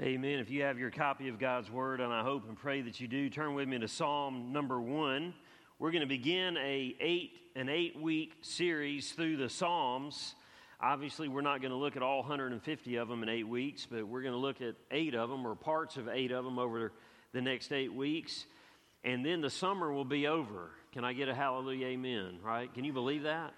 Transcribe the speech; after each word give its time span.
Amen. 0.00 0.38
If 0.38 0.48
you 0.48 0.62
have 0.62 0.78
your 0.78 0.92
copy 0.92 1.26
of 1.26 1.40
God's 1.40 1.72
Word, 1.72 2.00
and 2.00 2.12
I 2.12 2.22
hope 2.22 2.46
and 2.46 2.56
pray 2.56 2.82
that 2.82 3.00
you 3.00 3.08
do, 3.08 3.28
turn 3.28 3.54
with 3.54 3.66
me 3.66 3.80
to 3.80 3.88
Psalm 3.88 4.52
number 4.52 4.80
one. 4.80 5.34
We're 5.80 5.90
going 5.90 6.02
to 6.02 6.06
begin 6.06 6.56
a 6.56 6.94
eight 7.00 7.32
an 7.56 7.68
eight 7.68 8.00
week 8.00 8.34
series 8.40 9.10
through 9.10 9.38
the 9.38 9.48
Psalms. 9.48 10.36
Obviously, 10.80 11.26
we're 11.26 11.40
not 11.40 11.60
going 11.60 11.72
to 11.72 11.76
look 11.76 11.96
at 11.96 12.02
all 12.04 12.20
150 12.20 12.94
of 12.94 13.08
them 13.08 13.24
in 13.24 13.28
eight 13.28 13.48
weeks, 13.48 13.88
but 13.90 14.06
we're 14.06 14.22
going 14.22 14.34
to 14.34 14.38
look 14.38 14.60
at 14.60 14.76
eight 14.92 15.16
of 15.16 15.30
them 15.30 15.44
or 15.44 15.56
parts 15.56 15.96
of 15.96 16.06
eight 16.08 16.30
of 16.30 16.44
them 16.44 16.60
over 16.60 16.92
the 17.32 17.40
next 17.40 17.72
eight 17.72 17.92
weeks, 17.92 18.46
and 19.02 19.26
then 19.26 19.40
the 19.40 19.50
summer 19.50 19.92
will 19.92 20.04
be 20.04 20.28
over. 20.28 20.70
Can 20.92 21.04
I 21.04 21.12
get 21.12 21.28
a 21.28 21.34
hallelujah, 21.34 21.86
amen? 21.86 22.38
Right? 22.40 22.72
Can 22.72 22.84
you 22.84 22.92
believe 22.92 23.24
that? 23.24 23.52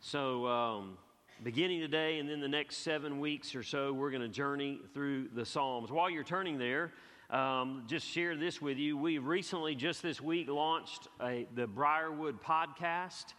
So. 0.00 0.44
Um, 0.48 0.98
beginning 1.42 1.80
today 1.80 2.18
and 2.18 2.28
then 2.28 2.40
the 2.40 2.48
next 2.48 2.78
seven 2.78 3.20
weeks 3.20 3.54
or 3.54 3.62
so, 3.62 3.92
we're 3.92 4.10
going 4.10 4.22
to 4.22 4.28
journey 4.28 4.80
through 4.94 5.28
the 5.34 5.44
Psalms. 5.44 5.90
While 5.90 6.08
you're 6.08 6.24
turning 6.24 6.58
there, 6.58 6.92
um, 7.30 7.84
just 7.86 8.06
share 8.06 8.36
this 8.36 8.62
with 8.62 8.78
you. 8.78 8.96
We 8.96 9.18
recently, 9.18 9.74
just 9.74 10.02
this 10.02 10.20
week, 10.20 10.48
launched 10.48 11.08
a, 11.22 11.46
the 11.54 11.66
Briarwood 11.66 12.42
podcast. 12.42 13.34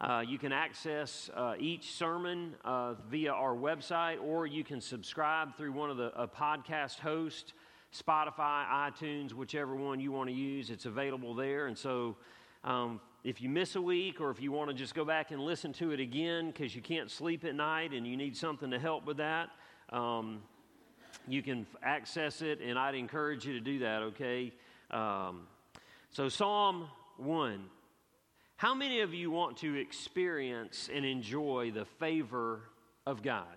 Uh, 0.00 0.24
you 0.26 0.38
can 0.38 0.52
access 0.52 1.30
uh, 1.34 1.54
each 1.58 1.92
sermon 1.92 2.54
uh, 2.64 2.94
via 3.10 3.32
our 3.32 3.54
website, 3.54 4.22
or 4.22 4.46
you 4.46 4.64
can 4.64 4.80
subscribe 4.80 5.56
through 5.56 5.72
one 5.72 5.90
of 5.90 5.96
the 5.96 6.10
podcast 6.36 6.98
hosts, 6.98 7.52
Spotify, 7.94 8.66
iTunes, 8.66 9.32
whichever 9.32 9.76
one 9.76 10.00
you 10.00 10.10
want 10.12 10.28
to 10.28 10.34
use. 10.34 10.70
It's 10.70 10.86
available 10.86 11.34
there. 11.34 11.66
And 11.66 11.76
so, 11.76 12.16
um, 12.64 13.00
if 13.24 13.40
you 13.40 13.48
miss 13.48 13.74
a 13.74 13.80
week 13.80 14.20
or 14.20 14.30
if 14.30 14.40
you 14.40 14.52
want 14.52 14.68
to 14.68 14.74
just 14.74 14.94
go 14.94 15.04
back 15.04 15.30
and 15.30 15.40
listen 15.40 15.72
to 15.72 15.92
it 15.92 15.98
again 15.98 16.48
because 16.48 16.76
you 16.76 16.82
can't 16.82 17.10
sleep 17.10 17.42
at 17.44 17.54
night 17.54 17.92
and 17.92 18.06
you 18.06 18.18
need 18.18 18.36
something 18.36 18.70
to 18.70 18.78
help 18.78 19.06
with 19.06 19.16
that, 19.16 19.48
um, 19.88 20.42
you 21.26 21.42
can 21.42 21.66
access 21.82 22.42
it, 22.42 22.60
and 22.60 22.78
I'd 22.78 22.94
encourage 22.94 23.46
you 23.46 23.54
to 23.54 23.60
do 23.60 23.78
that, 23.78 24.02
okay? 24.02 24.52
Um, 24.90 25.46
so, 26.10 26.28
Psalm 26.28 26.88
1. 27.16 27.64
How 28.56 28.74
many 28.74 29.00
of 29.00 29.14
you 29.14 29.30
want 29.30 29.56
to 29.58 29.74
experience 29.74 30.90
and 30.92 31.04
enjoy 31.04 31.72
the 31.74 31.86
favor 31.86 32.60
of 33.06 33.22
God? 33.22 33.56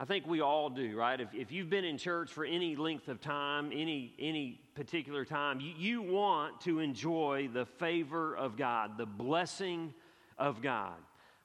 I 0.00 0.04
think 0.04 0.26
we 0.26 0.40
all 0.40 0.70
do, 0.70 0.96
right? 0.96 1.20
If, 1.20 1.28
if 1.32 1.52
you've 1.52 1.70
been 1.70 1.84
in 1.84 1.98
church 1.98 2.32
for 2.32 2.44
any 2.44 2.74
length 2.74 3.06
of 3.06 3.20
time, 3.20 3.70
any, 3.72 4.12
any 4.18 4.60
particular 4.74 5.24
time, 5.24 5.60
you, 5.60 5.72
you 5.78 6.02
want 6.02 6.60
to 6.62 6.80
enjoy 6.80 7.48
the 7.52 7.64
favor 7.64 8.36
of 8.36 8.56
God, 8.56 8.98
the 8.98 9.06
blessing 9.06 9.94
of 10.36 10.60
God. 10.60 10.96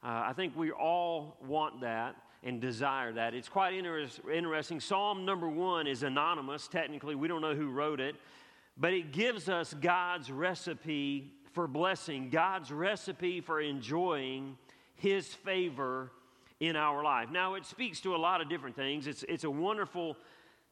Uh, 0.03 0.23
I 0.25 0.33
think 0.33 0.57
we 0.57 0.71
all 0.71 1.37
want 1.45 1.81
that 1.81 2.15
and 2.41 2.59
desire 2.59 3.13
that. 3.13 3.35
It's 3.35 3.49
quite 3.49 3.75
inter- 3.75 4.07
interesting. 4.33 4.79
Psalm 4.79 5.25
number 5.25 5.47
one 5.47 5.85
is 5.85 6.01
anonymous, 6.01 6.67
technically, 6.67 7.13
we 7.13 7.27
don't 7.27 7.41
know 7.41 7.55
who 7.55 7.69
wrote 7.69 7.99
it, 7.99 8.15
but 8.77 8.93
it 8.93 9.11
gives 9.11 9.47
us 9.47 9.75
God's 9.75 10.31
recipe 10.31 11.33
for 11.51 11.67
blessing, 11.67 12.31
God's 12.31 12.71
recipe 12.71 13.41
for 13.41 13.61
enjoying 13.61 14.57
His 14.95 15.27
favor 15.27 16.11
in 16.59 16.75
our 16.75 17.03
life. 17.03 17.29
Now, 17.31 17.55
it 17.55 17.65
speaks 17.65 18.01
to 18.01 18.15
a 18.15 18.17
lot 18.17 18.41
of 18.41 18.49
different 18.49 18.75
things. 18.75 19.07
It's, 19.07 19.23
it's 19.29 19.43
a 19.45 19.51
wonderful 19.51 20.17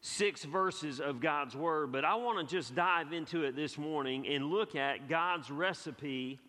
six 0.02 0.44
verses 0.44 1.00
of 1.00 1.20
God's 1.20 1.56
Word, 1.56 1.92
but 1.92 2.06
I 2.06 2.16
want 2.16 2.48
to 2.48 2.56
just 2.56 2.76
dive 2.76 3.14
into 3.14 3.44
it 3.44 3.56
this 3.56 3.78
morning 3.78 4.28
and 4.28 4.46
look 4.46 4.76
at 4.76 5.08
God's 5.08 5.50
recipe 5.50 6.40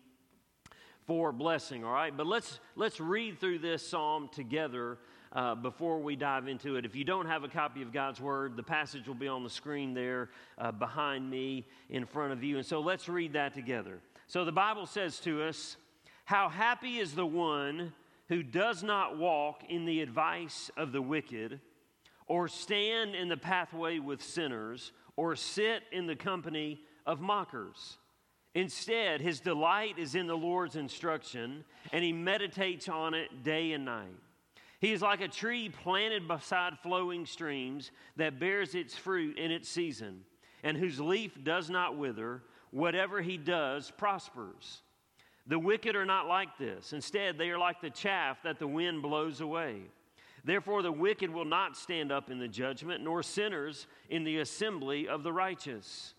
for 1.07 1.31
blessing, 1.31 1.83
all 1.83 1.93
right? 1.93 2.15
But 2.15 2.27
let's, 2.27 2.59
let's 2.75 2.99
read 2.99 3.39
through 3.39 3.59
this 3.59 3.87
psalm 3.87 4.29
together 4.31 4.97
uh, 5.31 5.55
before 5.55 5.99
we 5.99 6.15
dive 6.15 6.47
into 6.47 6.75
it. 6.75 6.85
If 6.85 6.95
you 6.95 7.03
don't 7.03 7.25
have 7.25 7.43
a 7.43 7.47
copy 7.47 7.81
of 7.81 7.93
God's 7.93 8.19
Word, 8.19 8.55
the 8.55 8.63
passage 8.63 9.07
will 9.07 9.15
be 9.15 9.27
on 9.27 9.43
the 9.43 9.49
screen 9.49 9.93
there 9.93 10.29
uh, 10.57 10.71
behind 10.71 11.29
me 11.29 11.65
in 11.89 12.05
front 12.05 12.33
of 12.33 12.43
you. 12.43 12.57
And 12.57 12.65
so 12.65 12.79
let's 12.79 13.07
read 13.07 13.33
that 13.33 13.53
together. 13.53 13.99
So 14.27 14.45
the 14.45 14.51
Bible 14.51 14.85
says 14.85 15.19
to 15.21 15.43
us, 15.43 15.77
How 16.25 16.49
happy 16.49 16.99
is 16.99 17.15
the 17.15 17.25
one 17.25 17.93
who 18.29 18.43
does 18.43 18.83
not 18.83 19.17
walk 19.17 19.63
in 19.67 19.85
the 19.85 20.01
advice 20.01 20.71
of 20.77 20.91
the 20.91 21.01
wicked, 21.01 21.59
or 22.27 22.47
stand 22.47 23.15
in 23.15 23.27
the 23.27 23.37
pathway 23.37 23.99
with 23.99 24.23
sinners, 24.23 24.91
or 25.15 25.35
sit 25.35 25.83
in 25.91 26.05
the 26.05 26.15
company 26.15 26.79
of 27.05 27.19
mockers. 27.19 27.97
Instead, 28.53 29.19
his 29.19 29.39
delight 29.39 29.97
is 29.97 30.15
in 30.15 30.27
the 30.27 30.37
Lord's 30.37 30.75
instruction, 30.75 31.63
and 31.91 32.03
he 32.03 32.13
meditates 32.13 32.87
on 32.87 33.13
it 33.13 33.43
day 33.43 33.73
and 33.73 33.85
night. 33.85 34.15
He 34.79 34.93
is 34.93 35.01
like 35.01 35.21
a 35.21 35.27
tree 35.27 35.69
planted 35.69 36.27
beside 36.27 36.79
flowing 36.79 37.25
streams 37.25 37.91
that 38.15 38.39
bears 38.39 38.75
its 38.75 38.95
fruit 38.95 39.37
in 39.37 39.51
its 39.51 39.67
season, 39.67 40.21
and 40.63 40.77
whose 40.77 40.99
leaf 40.99 41.43
does 41.43 41.69
not 41.69 41.97
wither. 41.97 42.43
Whatever 42.71 43.21
he 43.21 43.37
does 43.37 43.91
prospers. 43.91 44.83
The 45.49 45.57
wicked 45.57 45.95
are 45.95 46.05
not 46.05 46.27
like 46.27 46.59
this. 46.59 46.93
Instead, 46.93 47.39
they 47.39 47.49
are 47.49 47.57
like 47.57 47.81
the 47.81 47.89
chaff 47.89 48.37
that 48.43 48.59
the 48.59 48.67
wind 48.67 49.01
blows 49.01 49.41
away. 49.41 49.81
Therefore, 50.45 50.83
the 50.83 50.91
wicked 50.91 51.31
will 51.31 51.43
not 51.43 51.75
stand 51.75 52.11
up 52.11 52.29
in 52.29 52.37
the 52.37 52.47
judgment, 52.47 53.03
nor 53.03 53.23
sinners 53.23 53.87
in 54.09 54.23
the 54.23 54.37
assembly 54.37 55.07
of 55.07 55.23
the 55.23 55.33
righteous. 55.33 56.13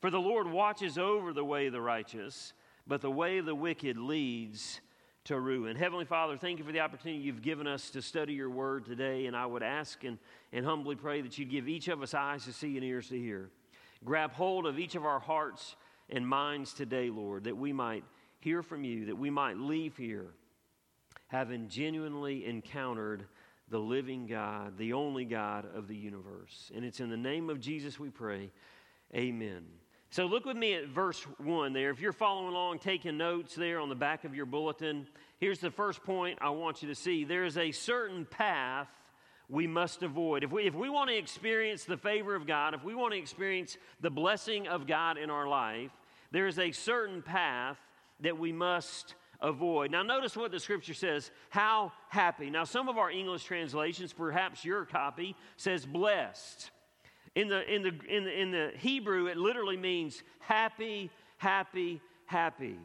For 0.00 0.10
the 0.10 0.20
Lord 0.20 0.46
watches 0.46 0.98
over 0.98 1.32
the 1.32 1.44
way 1.44 1.66
of 1.66 1.72
the 1.72 1.80
righteous, 1.80 2.52
but 2.86 3.00
the 3.00 3.10
way 3.10 3.38
of 3.38 3.46
the 3.46 3.54
wicked 3.54 3.96
leads 3.96 4.82
to 5.24 5.40
ruin. 5.40 5.74
Heavenly 5.74 6.04
Father, 6.04 6.36
thank 6.36 6.58
you 6.58 6.64
for 6.64 6.72
the 6.72 6.80
opportunity 6.80 7.22
you've 7.22 7.42
given 7.42 7.66
us 7.66 7.88
to 7.90 8.02
study 8.02 8.34
your 8.34 8.50
word 8.50 8.84
today, 8.84 9.24
and 9.26 9.34
I 9.34 9.46
would 9.46 9.62
ask 9.62 10.04
and, 10.04 10.18
and 10.52 10.66
humbly 10.66 10.94
pray 10.94 11.22
that 11.22 11.38
you'd 11.38 11.50
give 11.50 11.68
each 11.68 11.88
of 11.88 12.02
us 12.02 12.12
eyes 12.12 12.44
to 12.44 12.52
see 12.52 12.76
and 12.76 12.84
ears 12.84 13.08
to 13.08 13.18
hear. 13.18 13.48
Grab 14.04 14.32
hold 14.32 14.66
of 14.66 14.78
each 14.78 14.94
of 14.94 15.06
our 15.06 15.20
hearts 15.20 15.74
and 16.10 16.26
minds 16.28 16.74
today, 16.74 17.08
Lord, 17.08 17.44
that 17.44 17.56
we 17.56 17.72
might 17.72 18.04
hear 18.40 18.62
from 18.62 18.84
you, 18.84 19.06
that 19.06 19.16
we 19.16 19.30
might 19.30 19.56
leave 19.56 19.96
here 19.96 20.34
having 21.28 21.68
genuinely 21.68 22.46
encountered 22.46 23.26
the 23.70 23.78
living 23.78 24.26
God, 24.26 24.78
the 24.78 24.94
only 24.94 25.24
God 25.24 25.66
of 25.74 25.86
the 25.86 25.94
universe. 25.94 26.72
And 26.74 26.84
it's 26.84 27.00
in 27.00 27.10
the 27.10 27.16
name 27.16 27.50
of 27.50 27.60
Jesus 27.60 28.00
we 28.00 28.08
pray. 28.08 28.50
Amen. 29.14 29.64
So 30.10 30.24
look 30.24 30.46
with 30.46 30.56
me 30.56 30.72
at 30.72 30.88
verse 30.88 31.22
1 31.36 31.74
there. 31.74 31.90
If 31.90 32.00
you're 32.00 32.12
following 32.12 32.48
along, 32.48 32.78
taking 32.78 33.18
notes 33.18 33.54
there 33.54 33.78
on 33.78 33.90
the 33.90 33.94
back 33.94 34.24
of 34.24 34.34
your 34.34 34.46
bulletin, 34.46 35.06
here's 35.38 35.58
the 35.58 35.70
first 35.70 36.02
point 36.02 36.38
I 36.40 36.48
want 36.48 36.82
you 36.82 36.88
to 36.88 36.94
see. 36.94 37.24
There 37.24 37.44
is 37.44 37.58
a 37.58 37.72
certain 37.72 38.24
path 38.24 38.88
we 39.50 39.66
must 39.66 40.02
avoid. 40.02 40.44
If 40.44 40.50
we, 40.50 40.66
if 40.66 40.74
we 40.74 40.88
want 40.88 41.10
to 41.10 41.16
experience 41.16 41.84
the 41.84 41.98
favor 41.98 42.34
of 42.34 42.46
God, 42.46 42.72
if 42.72 42.84
we 42.84 42.94
want 42.94 43.12
to 43.12 43.18
experience 43.18 43.76
the 44.00 44.10
blessing 44.10 44.66
of 44.66 44.86
God 44.86 45.18
in 45.18 45.28
our 45.28 45.46
life, 45.46 45.90
there 46.30 46.46
is 46.46 46.58
a 46.58 46.72
certain 46.72 47.20
path 47.20 47.78
that 48.20 48.38
we 48.38 48.52
must 48.52 49.14
avoid. 49.40 49.90
Now, 49.90 50.02
notice 50.02 50.36
what 50.36 50.50
the 50.50 50.60
scripture 50.60 50.94
says 50.94 51.30
how 51.50 51.92
happy. 52.08 52.50
Now, 52.50 52.64
some 52.64 52.88
of 52.88 52.98
our 52.98 53.10
English 53.10 53.44
translations, 53.44 54.12
perhaps 54.12 54.64
your 54.64 54.84
copy, 54.84 55.36
says 55.56 55.86
blessed. 55.86 56.70
In 57.34 57.48
the, 57.48 57.62
in 57.72 57.82
the, 57.82 57.94
in 58.08 58.24
the, 58.24 58.40
in 58.40 58.50
the 58.50 58.72
Hebrew, 58.76 59.26
it 59.26 59.36
literally 59.36 59.76
means 59.76 60.22
happy, 60.40 61.10
happy, 61.36 62.00
happy. 62.26 62.78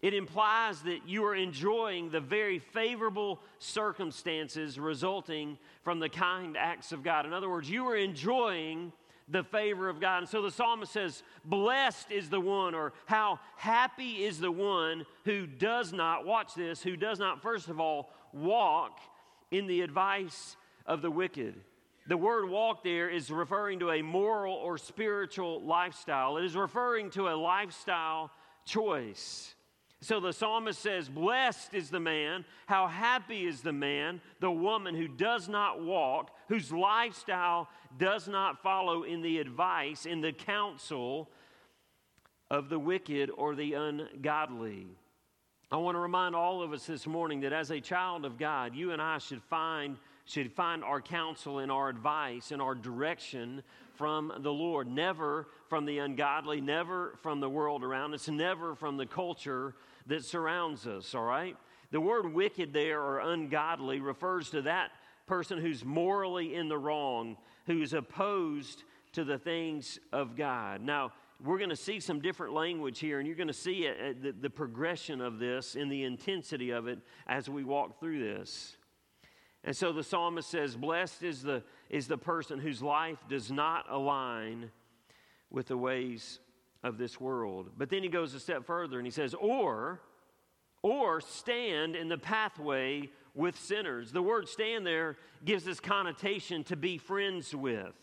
It 0.00 0.14
implies 0.14 0.80
that 0.82 1.00
you 1.06 1.24
are 1.24 1.34
enjoying 1.34 2.10
the 2.10 2.20
very 2.20 2.60
favorable 2.60 3.40
circumstances 3.58 4.78
resulting 4.78 5.58
from 5.82 5.98
the 5.98 6.08
kind 6.08 6.56
acts 6.56 6.92
of 6.92 7.02
God. 7.02 7.26
In 7.26 7.32
other 7.32 7.50
words, 7.50 7.68
you 7.68 7.86
are 7.88 7.96
enjoying 7.96 8.92
the 9.30 9.44
favor 9.44 9.88
of 9.88 10.00
God. 10.00 10.18
And 10.18 10.28
so 10.28 10.42
the 10.42 10.50
psalmist 10.50 10.92
says, 10.92 11.22
Blessed 11.44 12.10
is 12.10 12.30
the 12.30 12.40
one, 12.40 12.74
or 12.74 12.92
how 13.06 13.40
happy 13.56 14.24
is 14.24 14.38
the 14.38 14.50
one 14.50 15.04
who 15.24 15.46
does 15.46 15.92
not, 15.92 16.26
watch 16.26 16.54
this, 16.54 16.82
who 16.82 16.96
does 16.96 17.18
not, 17.18 17.42
first 17.42 17.68
of 17.68 17.80
all, 17.80 18.10
walk 18.32 18.98
in 19.50 19.66
the 19.66 19.82
advice 19.82 20.56
of 20.86 21.02
the 21.02 21.10
wicked. 21.10 21.54
The 22.06 22.16
word 22.16 22.48
walk 22.48 22.82
there 22.82 23.10
is 23.10 23.30
referring 23.30 23.80
to 23.80 23.90
a 23.90 24.02
moral 24.02 24.54
or 24.54 24.78
spiritual 24.78 25.62
lifestyle, 25.62 26.38
it 26.38 26.44
is 26.44 26.56
referring 26.56 27.10
to 27.10 27.28
a 27.28 27.36
lifestyle 27.36 28.30
choice. 28.64 29.54
So 30.00 30.20
the 30.20 30.32
psalmist 30.32 30.80
says, 30.80 31.08
Blessed 31.08 31.74
is 31.74 31.90
the 31.90 32.00
man, 32.00 32.44
how 32.66 32.86
happy 32.86 33.46
is 33.46 33.62
the 33.62 33.72
man, 33.72 34.20
the 34.40 34.50
woman 34.50 34.94
who 34.94 35.08
does 35.08 35.48
not 35.48 35.82
walk, 35.82 36.30
whose 36.48 36.72
lifestyle 36.72 37.68
does 37.98 38.26
not 38.28 38.62
follow 38.62 39.02
in 39.02 39.22
the 39.22 39.38
advice, 39.38 40.06
in 40.06 40.20
the 40.20 40.32
counsel 40.32 41.28
of 42.50 42.68
the 42.68 42.78
wicked 42.78 43.30
or 43.36 43.54
the 43.54 43.74
ungodly. 43.74 44.86
I 45.70 45.76
want 45.76 45.96
to 45.96 46.00
remind 46.00 46.34
all 46.34 46.62
of 46.62 46.72
us 46.72 46.86
this 46.86 47.06
morning 47.06 47.40
that 47.40 47.52
as 47.52 47.70
a 47.70 47.80
child 47.80 48.24
of 48.24 48.38
God, 48.38 48.74
you 48.74 48.92
and 48.92 49.02
I 49.02 49.18
should 49.18 49.42
find, 49.42 49.98
should 50.24 50.50
find 50.50 50.82
our 50.82 51.02
counsel 51.02 51.58
and 51.58 51.70
our 51.70 51.90
advice 51.90 52.50
and 52.50 52.62
our 52.62 52.74
direction 52.74 53.62
from 53.94 54.32
the 54.38 54.52
Lord, 54.52 54.88
never 54.88 55.48
from 55.68 55.84
the 55.84 55.98
ungodly, 55.98 56.62
never 56.62 57.18
from 57.22 57.40
the 57.40 57.50
world 57.50 57.84
around 57.84 58.14
us, 58.14 58.28
never 58.28 58.74
from 58.74 58.96
the 58.96 59.04
culture 59.04 59.74
that 60.06 60.24
surrounds 60.24 60.86
us, 60.86 61.14
all 61.14 61.24
right? 61.24 61.56
The 61.90 62.00
word 62.00 62.32
wicked 62.32 62.72
there 62.72 63.02
or 63.02 63.18
ungodly 63.18 64.00
refers 64.00 64.48
to 64.50 64.62
that 64.62 64.90
person 65.28 65.58
who's 65.58 65.84
morally 65.84 66.54
in 66.54 66.68
the 66.68 66.78
wrong, 66.78 67.36
who's 67.66 67.92
opposed 67.92 68.82
to 69.12 69.24
the 69.24 69.38
things 69.38 69.98
of 70.12 70.36
God. 70.36 70.80
Now, 70.80 71.12
we're 71.44 71.58
going 71.58 71.70
to 71.70 71.76
see 71.76 72.00
some 72.00 72.20
different 72.20 72.52
language 72.52 72.98
here, 72.98 73.18
and 73.18 73.26
you're 73.26 73.36
going 73.36 73.46
to 73.46 73.54
see 73.54 73.84
it, 73.84 74.22
the, 74.22 74.32
the 74.32 74.50
progression 74.50 75.20
of 75.20 75.38
this 75.38 75.76
and 75.76 75.90
the 75.90 76.02
intensity 76.02 76.70
of 76.70 76.88
it 76.88 76.98
as 77.26 77.48
we 77.48 77.62
walk 77.62 78.00
through 78.00 78.18
this. 78.18 78.76
And 79.62 79.76
so 79.76 79.92
the 79.92 80.02
psalmist 80.02 80.50
says, 80.50 80.76
Blessed 80.76 81.22
is 81.22 81.42
the, 81.42 81.62
is 81.90 82.08
the 82.08 82.18
person 82.18 82.58
whose 82.58 82.82
life 82.82 83.18
does 83.28 83.52
not 83.52 83.86
align 83.88 84.70
with 85.50 85.68
the 85.68 85.76
ways 85.76 86.40
of 86.82 86.98
this 86.98 87.20
world. 87.20 87.70
But 87.76 87.90
then 87.90 88.02
he 88.02 88.08
goes 88.08 88.34
a 88.34 88.40
step 88.40 88.64
further 88.64 88.98
and 88.98 89.06
he 89.06 89.10
says, 89.10 89.34
Or, 89.34 90.00
or 90.82 91.20
stand 91.20 91.96
in 91.96 92.08
the 92.08 92.18
pathway 92.18 93.10
with 93.38 93.58
sinners. 93.58 94.10
The 94.10 94.20
word 94.20 94.48
stand 94.48 94.84
there 94.84 95.16
gives 95.44 95.64
this 95.64 95.78
connotation 95.78 96.64
to 96.64 96.76
be 96.76 96.98
friends 96.98 97.54
with. 97.54 97.94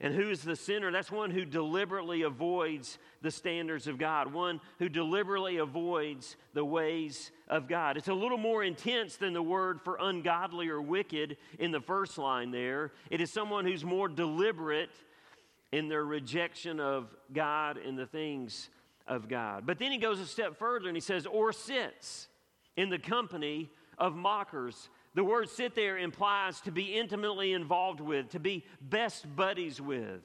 And 0.00 0.14
who 0.14 0.30
is 0.30 0.42
the 0.42 0.56
sinner? 0.56 0.90
That's 0.90 1.10
one 1.10 1.30
who 1.30 1.44
deliberately 1.44 2.22
avoids 2.22 2.98
the 3.22 3.30
standards 3.30 3.86
of 3.86 3.98
God, 3.98 4.32
one 4.32 4.60
who 4.78 4.88
deliberately 4.88 5.58
avoids 5.58 6.36
the 6.54 6.64
ways 6.64 7.30
of 7.48 7.68
God. 7.68 7.96
It's 7.96 8.08
a 8.08 8.14
little 8.14 8.38
more 8.38 8.62
intense 8.62 9.16
than 9.16 9.32
the 9.32 9.42
word 9.42 9.80
for 9.80 9.96
ungodly 10.00 10.68
or 10.68 10.82
wicked 10.82 11.36
in 11.58 11.70
the 11.70 11.80
first 11.80 12.18
line 12.18 12.50
there. 12.50 12.92
It 13.10 13.20
is 13.20 13.30
someone 13.30 13.64
who's 13.64 13.84
more 13.84 14.08
deliberate 14.08 14.90
in 15.72 15.88
their 15.88 16.04
rejection 16.04 16.80
of 16.80 17.14
God 17.32 17.76
and 17.78 17.98
the 17.98 18.06
things 18.06 18.68
of 19.06 19.28
God. 19.28 19.66
But 19.66 19.78
then 19.78 19.92
he 19.92 19.98
goes 19.98 20.20
a 20.20 20.26
step 20.26 20.58
further 20.58 20.88
and 20.88 20.96
he 20.96 21.00
says, 21.00 21.26
or 21.26 21.52
sits 21.52 22.28
in 22.76 22.90
the 22.90 22.98
company 22.98 23.70
of 23.98 24.14
mockers 24.14 24.88
the 25.16 25.24
word 25.24 25.48
sit 25.48 25.74
there 25.74 25.96
implies 25.96 26.60
to 26.60 26.70
be 26.70 26.94
intimately 26.94 27.54
involved 27.54 28.00
with, 28.00 28.28
to 28.30 28.38
be 28.38 28.66
best 28.82 29.34
buddies 29.34 29.80
with. 29.80 30.20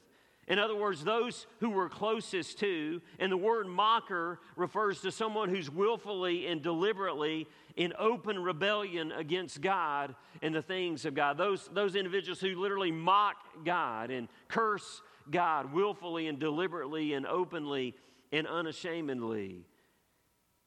In 0.48 0.58
other 0.58 0.76
words, 0.76 1.02
those 1.02 1.46
who 1.60 1.70
were 1.70 1.88
closest 1.88 2.58
to, 2.58 3.00
and 3.18 3.32
the 3.32 3.36
word 3.38 3.66
mocker 3.66 4.38
refers 4.54 5.00
to 5.00 5.10
someone 5.10 5.48
who's 5.48 5.70
willfully 5.70 6.46
and 6.46 6.60
deliberately 6.60 7.48
in 7.74 7.94
open 7.98 8.42
rebellion 8.42 9.12
against 9.12 9.62
God 9.62 10.14
and 10.42 10.54
the 10.54 10.60
things 10.60 11.06
of 11.06 11.14
God. 11.14 11.38
Those, 11.38 11.70
those 11.72 11.96
individuals 11.96 12.40
who 12.40 12.54
literally 12.60 12.92
mock 12.92 13.36
God 13.64 14.10
and 14.10 14.28
curse 14.48 15.00
God 15.30 15.72
willfully 15.72 16.28
and 16.28 16.38
deliberately 16.38 17.14
and 17.14 17.26
openly 17.26 17.94
and 18.30 18.46
unashamedly. 18.46 19.64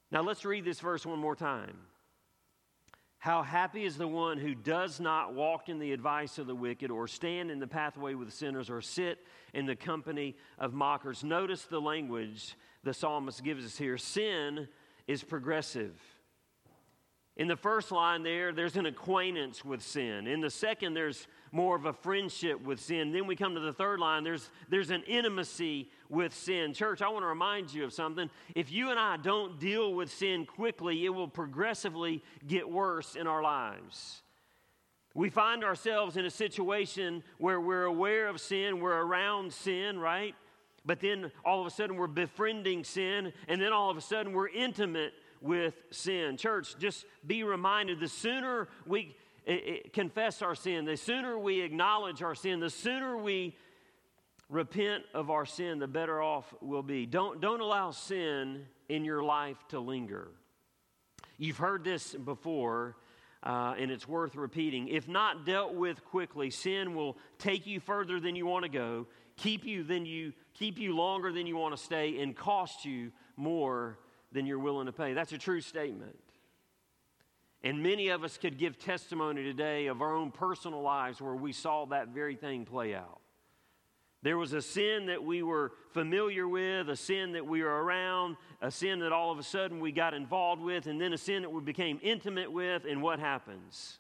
Now 0.09 0.23
let's 0.23 0.45
read 0.45 0.65
this 0.65 0.79
verse 0.79 1.05
one 1.05 1.19
more 1.19 1.35
time. 1.35 1.77
How 3.25 3.41
happy 3.41 3.85
is 3.85 3.97
the 3.97 4.07
one 4.07 4.37
who 4.37 4.53
does 4.53 4.99
not 4.99 5.33
walk 5.33 5.67
in 5.67 5.79
the 5.79 5.93
advice 5.93 6.37
of 6.37 6.45
the 6.45 6.53
wicked, 6.53 6.91
or 6.91 7.07
stand 7.07 7.49
in 7.49 7.57
the 7.57 7.65
pathway 7.65 8.13
with 8.13 8.31
sinners, 8.31 8.69
or 8.69 8.81
sit 8.81 9.17
in 9.51 9.65
the 9.65 9.75
company 9.75 10.35
of 10.59 10.75
mockers. 10.75 11.23
Notice 11.23 11.63
the 11.63 11.81
language 11.81 12.55
the 12.83 12.93
psalmist 12.93 13.43
gives 13.43 13.65
us 13.65 13.79
here 13.79 13.97
sin 13.97 14.67
is 15.07 15.23
progressive. 15.23 15.99
In 17.35 17.47
the 17.47 17.55
first 17.55 17.91
line 17.91 18.21
there, 18.21 18.53
there's 18.53 18.77
an 18.77 18.85
acquaintance 18.85 19.65
with 19.65 19.81
sin. 19.81 20.27
In 20.27 20.39
the 20.39 20.51
second, 20.51 20.93
there's 20.93 21.27
more 21.55 21.77
of 21.77 21.85
a 21.85 21.93
friendship 21.93 22.61
with 22.61 22.81
sin. 22.81 23.13
Then 23.13 23.27
we 23.27 23.35
come 23.37 23.55
to 23.55 23.61
the 23.61 23.71
third 23.71 24.01
line, 24.01 24.25
there's, 24.25 24.51
there's 24.69 24.89
an 24.89 25.03
intimacy 25.07 25.89
with 26.09 26.33
sin. 26.33 26.73
Church, 26.73 27.01
I 27.01 27.07
want 27.07 27.23
to 27.23 27.27
remind 27.27 27.73
you 27.73 27.85
of 27.85 27.93
something. 27.93 28.29
If 28.53 28.73
you 28.73 28.91
and 28.91 28.99
I 28.99 29.15
don't 29.15 29.57
deal 29.57 29.93
with 29.93 30.11
sin 30.11 30.45
quickly, 30.45 31.05
it 31.05 31.09
will 31.09 31.29
progressively 31.29 32.21
get 32.45 32.69
worse 32.69 33.15
in 33.15 33.25
our 33.25 33.41
lives. 33.41 34.21
We 35.13 35.29
find 35.29 35.63
ourselves 35.63 36.17
in 36.17 36.25
a 36.25 36.29
situation 36.29 37.23
where 37.37 37.61
we're 37.61 37.85
aware 37.85 38.27
of 38.27 38.41
sin, 38.41 38.81
we're 38.81 39.01
around 39.01 39.53
sin, 39.53 39.97
right? 39.97 40.35
But 40.85 40.99
then 40.99 41.31
all 41.45 41.61
of 41.61 41.67
a 41.67 41.71
sudden 41.71 41.95
we're 41.95 42.07
befriending 42.07 42.83
sin, 42.83 43.31
and 43.47 43.61
then 43.61 43.71
all 43.71 43.89
of 43.89 43.95
a 43.95 44.01
sudden 44.01 44.33
we're 44.33 44.49
intimate 44.49 45.13
with 45.39 45.75
sin. 45.91 46.35
Church, 46.35 46.77
just 46.79 47.05
be 47.25 47.43
reminded 47.43 48.01
the 48.01 48.09
sooner 48.09 48.67
we 48.85 49.15
confess 49.93 50.41
our 50.41 50.55
sin, 50.55 50.85
the 50.85 50.97
sooner 50.97 51.37
we 51.37 51.61
acknowledge 51.61 52.23
our 52.23 52.35
sin, 52.35 52.59
the 52.59 52.69
sooner 52.69 53.17
we 53.17 53.55
repent 54.49 55.03
of 55.13 55.29
our 55.29 55.45
sin, 55.45 55.79
the 55.79 55.87
better 55.87 56.21
off 56.21 56.53
we'll 56.61 56.83
be. 56.83 57.05
Don't, 57.05 57.41
don't 57.41 57.61
allow 57.61 57.91
sin 57.91 58.65
in 58.89 59.05
your 59.05 59.23
life 59.23 59.57
to 59.69 59.79
linger. 59.79 60.29
You've 61.37 61.57
heard 61.57 61.83
this 61.83 62.13
before, 62.13 62.95
uh, 63.43 63.75
and 63.77 63.91
it's 63.91 64.07
worth 64.07 64.35
repeating. 64.35 64.87
If 64.87 65.07
not 65.07 65.45
dealt 65.45 65.73
with 65.73 66.03
quickly, 66.05 66.49
sin 66.49 66.95
will 66.95 67.17
take 67.37 67.67
you 67.67 67.79
further 67.79 68.19
than 68.19 68.35
you 68.35 68.45
want 68.45 68.63
to 68.63 68.69
go, 68.69 69.07
keep 69.35 69.65
you, 69.65 69.83
than 69.83 70.05
you, 70.05 70.33
keep 70.53 70.79
you 70.79 70.95
longer 70.95 71.31
than 71.31 71.45
you 71.45 71.57
want 71.57 71.75
to 71.75 71.83
stay, 71.83 72.19
and 72.21 72.35
cost 72.35 72.85
you 72.85 73.11
more 73.35 73.99
than 74.31 74.45
you're 74.45 74.59
willing 74.59 74.85
to 74.85 74.91
pay. 74.91 75.13
That's 75.13 75.33
a 75.33 75.37
true 75.37 75.61
statement. 75.61 76.15
And 77.65 77.81
many 77.81 78.09
of 78.09 78.23
us 78.23 78.37
could 78.37 78.59
give 78.59 78.77
testimony 78.77 79.41
today 79.41 79.87
of 79.87 80.03
our 80.03 80.15
own 80.15 80.29
personal 80.29 80.83
lives 80.83 81.19
where 81.19 81.33
we 81.33 81.51
saw 81.51 81.85
that 81.87 82.09
very 82.09 82.35
thing 82.35 82.63
play 82.63 82.93
out. 82.93 83.19
There 84.21 84.37
was 84.37 84.53
a 84.53 84.61
sin 84.61 85.07
that 85.07 85.23
we 85.23 85.41
were 85.41 85.71
familiar 85.91 86.47
with, 86.47 86.89
a 86.89 86.95
sin 86.95 87.31
that 87.31 87.45
we 87.45 87.63
were 87.63 87.83
around, 87.83 88.37
a 88.61 88.69
sin 88.69 88.99
that 88.99 89.11
all 89.11 89.31
of 89.31 89.39
a 89.39 89.43
sudden 89.43 89.79
we 89.79 89.91
got 89.91 90.13
involved 90.13 90.61
with, 90.61 90.85
and 90.85 91.01
then 91.01 91.11
a 91.11 91.17
sin 91.17 91.41
that 91.41 91.51
we 91.51 91.59
became 91.59 91.99
intimate 92.03 92.51
with, 92.51 92.85
and 92.85 93.01
what 93.01 93.17
happens? 93.17 93.97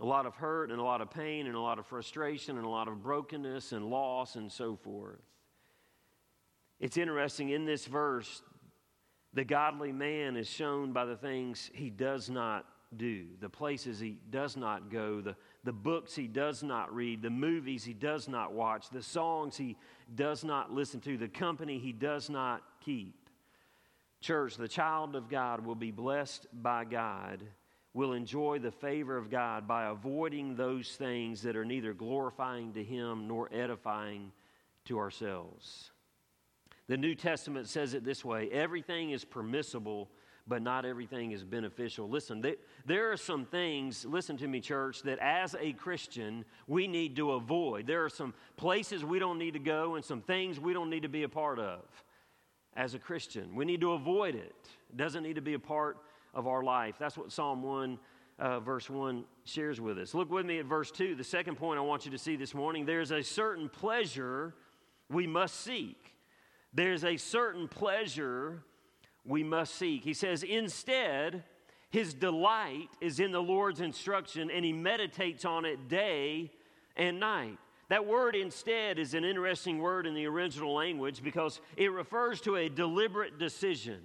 A 0.00 0.04
lot 0.04 0.26
of 0.26 0.34
hurt 0.34 0.72
and 0.72 0.80
a 0.80 0.84
lot 0.84 1.00
of 1.00 1.08
pain 1.08 1.46
and 1.46 1.54
a 1.54 1.60
lot 1.60 1.78
of 1.78 1.86
frustration 1.86 2.56
and 2.56 2.66
a 2.66 2.68
lot 2.68 2.88
of 2.88 3.00
brokenness 3.00 3.70
and 3.70 3.90
loss 3.90 4.34
and 4.34 4.50
so 4.50 4.74
forth. 4.74 5.22
It's 6.80 6.96
interesting 6.96 7.50
in 7.50 7.64
this 7.64 7.86
verse, 7.86 8.42
the 9.34 9.44
godly 9.44 9.92
man 9.92 10.36
is 10.36 10.48
shown 10.48 10.92
by 10.92 11.04
the 11.04 11.16
things 11.16 11.70
he 11.72 11.90
does 11.90 12.28
not 12.28 12.66
do, 12.96 13.26
the 13.40 13.48
places 13.48 14.00
he 14.00 14.18
does 14.30 14.56
not 14.56 14.90
go, 14.90 15.20
the 15.20 15.36
the 15.64 15.72
books 15.72 16.14
he 16.14 16.26
does 16.26 16.62
not 16.62 16.94
read, 16.94 17.22
the 17.22 17.30
movies 17.30 17.84
he 17.84 17.92
does 17.92 18.28
not 18.28 18.52
watch, 18.52 18.88
the 18.90 19.02
songs 19.02 19.56
he 19.56 19.76
does 20.14 20.42
not 20.42 20.72
listen 20.72 21.00
to, 21.00 21.18
the 21.18 21.28
company 21.28 21.78
he 21.78 21.92
does 21.92 22.30
not 22.30 22.62
keep. 22.84 23.28
Church, 24.20 24.56
the 24.56 24.68
child 24.68 25.16
of 25.16 25.28
God 25.28 25.64
will 25.64 25.74
be 25.74 25.90
blessed 25.90 26.46
by 26.52 26.84
God, 26.84 27.42
will 27.92 28.12
enjoy 28.12 28.58
the 28.58 28.70
favor 28.70 29.16
of 29.16 29.30
God 29.30 29.66
by 29.66 29.86
avoiding 29.86 30.54
those 30.54 30.96
things 30.96 31.42
that 31.42 31.56
are 31.56 31.64
neither 31.64 31.92
glorifying 31.92 32.72
to 32.74 32.84
him 32.84 33.26
nor 33.26 33.48
edifying 33.52 34.32
to 34.86 34.98
ourselves. 34.98 35.90
The 36.90 36.96
New 36.96 37.14
Testament 37.14 37.68
says 37.68 37.94
it 37.94 38.04
this 38.04 38.24
way 38.24 38.50
everything 38.50 39.10
is 39.12 39.24
permissible 39.24 40.10
but 40.48 40.60
not 40.60 40.84
everything 40.84 41.30
is 41.30 41.44
beneficial. 41.44 42.08
Listen, 42.08 42.40
there, 42.40 42.56
there 42.84 43.12
are 43.12 43.16
some 43.16 43.44
things, 43.44 44.04
listen 44.04 44.36
to 44.38 44.48
me, 44.48 44.58
church, 44.58 45.02
that 45.02 45.20
as 45.20 45.54
a 45.60 45.72
Christian 45.74 46.44
we 46.66 46.88
need 46.88 47.14
to 47.14 47.34
avoid. 47.34 47.86
There 47.86 48.04
are 48.04 48.08
some 48.08 48.34
places 48.56 49.04
we 49.04 49.20
don't 49.20 49.38
need 49.38 49.52
to 49.52 49.60
go 49.60 49.94
and 49.94 50.04
some 50.04 50.20
things 50.20 50.58
we 50.58 50.72
don't 50.72 50.90
need 50.90 51.02
to 51.02 51.08
be 51.08 51.22
a 51.22 51.28
part 51.28 51.60
of 51.60 51.82
as 52.74 52.94
a 52.94 52.98
Christian. 52.98 53.54
We 53.54 53.64
need 53.64 53.82
to 53.82 53.92
avoid 53.92 54.34
it. 54.34 54.56
It 54.88 54.96
doesn't 54.96 55.22
need 55.22 55.36
to 55.36 55.42
be 55.42 55.54
a 55.54 55.60
part 55.60 55.98
of 56.34 56.48
our 56.48 56.64
life. 56.64 56.96
That's 56.98 57.16
what 57.16 57.30
Psalm 57.30 57.62
1, 57.62 57.98
uh, 58.40 58.58
verse 58.58 58.90
1 58.90 59.22
shares 59.44 59.80
with 59.80 59.96
us. 59.96 60.12
Look 60.12 60.32
with 60.32 60.44
me 60.44 60.58
at 60.58 60.64
verse 60.64 60.90
2. 60.90 61.14
The 61.14 61.22
second 61.22 61.54
point 61.54 61.78
I 61.78 61.82
want 61.82 62.04
you 62.04 62.10
to 62.10 62.18
see 62.18 62.34
this 62.34 62.52
morning 62.52 62.84
there's 62.84 63.12
a 63.12 63.22
certain 63.22 63.68
pleasure 63.68 64.56
we 65.08 65.28
must 65.28 65.60
seek. 65.60 66.16
There's 66.72 67.04
a 67.04 67.16
certain 67.16 67.68
pleasure 67.68 68.62
we 69.24 69.42
must 69.42 69.74
seek. 69.74 70.04
He 70.04 70.14
says, 70.14 70.42
instead, 70.42 71.44
his 71.90 72.14
delight 72.14 72.88
is 73.00 73.18
in 73.20 73.32
the 73.32 73.42
Lord's 73.42 73.80
instruction 73.80 74.50
and 74.50 74.64
he 74.64 74.72
meditates 74.72 75.44
on 75.44 75.64
it 75.64 75.88
day 75.88 76.52
and 76.96 77.18
night. 77.18 77.58
That 77.88 78.06
word 78.06 78.36
instead 78.36 79.00
is 79.00 79.14
an 79.14 79.24
interesting 79.24 79.78
word 79.78 80.06
in 80.06 80.14
the 80.14 80.26
original 80.26 80.72
language 80.72 81.24
because 81.24 81.60
it 81.76 81.90
refers 81.90 82.40
to 82.42 82.54
a 82.54 82.68
deliberate 82.68 83.38
decision. 83.38 84.00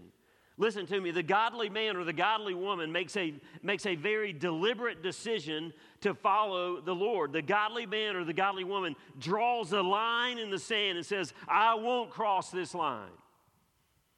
Listen 0.58 0.86
to 0.86 1.02
me, 1.02 1.12
the 1.12 1.24
godly 1.24 1.70
man 1.70 1.98
or 1.98 2.06
the 2.06 2.14
godly 2.14 2.54
woman 2.54 2.90
makes 2.90 3.18
a, 3.18 3.34
makes 3.62 3.86
a 3.86 3.96
very 3.96 4.32
deliberate 4.32 5.04
decision 5.04 5.74
to 6.00 6.14
follow 6.14 6.80
the 6.80 6.96
Lord. 6.96 7.34
The 7.34 7.42
godly 7.42 7.86
man 7.86 8.16
or 8.16 8.24
the 8.24 8.34
godly 8.34 8.64
woman 8.64 8.96
draws 9.20 9.74
a 9.74 9.82
line 9.82 10.38
in 10.38 10.50
the 10.50 10.60
sand 10.60 10.98
and 10.98 11.06
says, 11.06 11.34
I 11.48 11.76
won't 11.76 12.10
cross 12.10 12.52
this 12.52 12.74
line. 12.74 13.12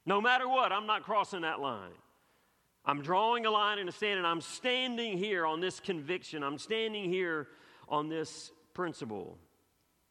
No 0.06 0.20
matter 0.20 0.48
what, 0.48 0.70
I'm 0.70 0.86
not 0.86 1.02
crossing 1.02 1.40
that 1.40 1.58
line. 1.58 1.90
I'm 2.84 3.02
drawing 3.02 3.44
a 3.44 3.50
line 3.50 3.80
in 3.80 3.86
the 3.86 3.92
sand 3.92 4.18
and 4.18 4.26
I'm 4.26 4.40
standing 4.40 5.18
here 5.18 5.44
on 5.44 5.60
this 5.60 5.80
conviction. 5.80 6.44
I'm 6.44 6.58
standing 6.58 7.10
here 7.10 7.48
on 7.88 8.08
this 8.08 8.52
principle. 8.74 9.36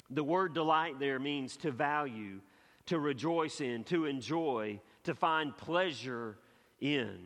The 0.09 0.23
word 0.23 0.53
delight 0.53 0.99
there 0.99 1.19
means 1.19 1.55
to 1.57 1.71
value, 1.71 2.41
to 2.87 2.99
rejoice 2.99 3.61
in, 3.61 3.85
to 3.85 4.05
enjoy, 4.05 4.81
to 5.07 5.15
find 5.15 5.57
pleasure 5.57 6.37
in. 6.79 7.17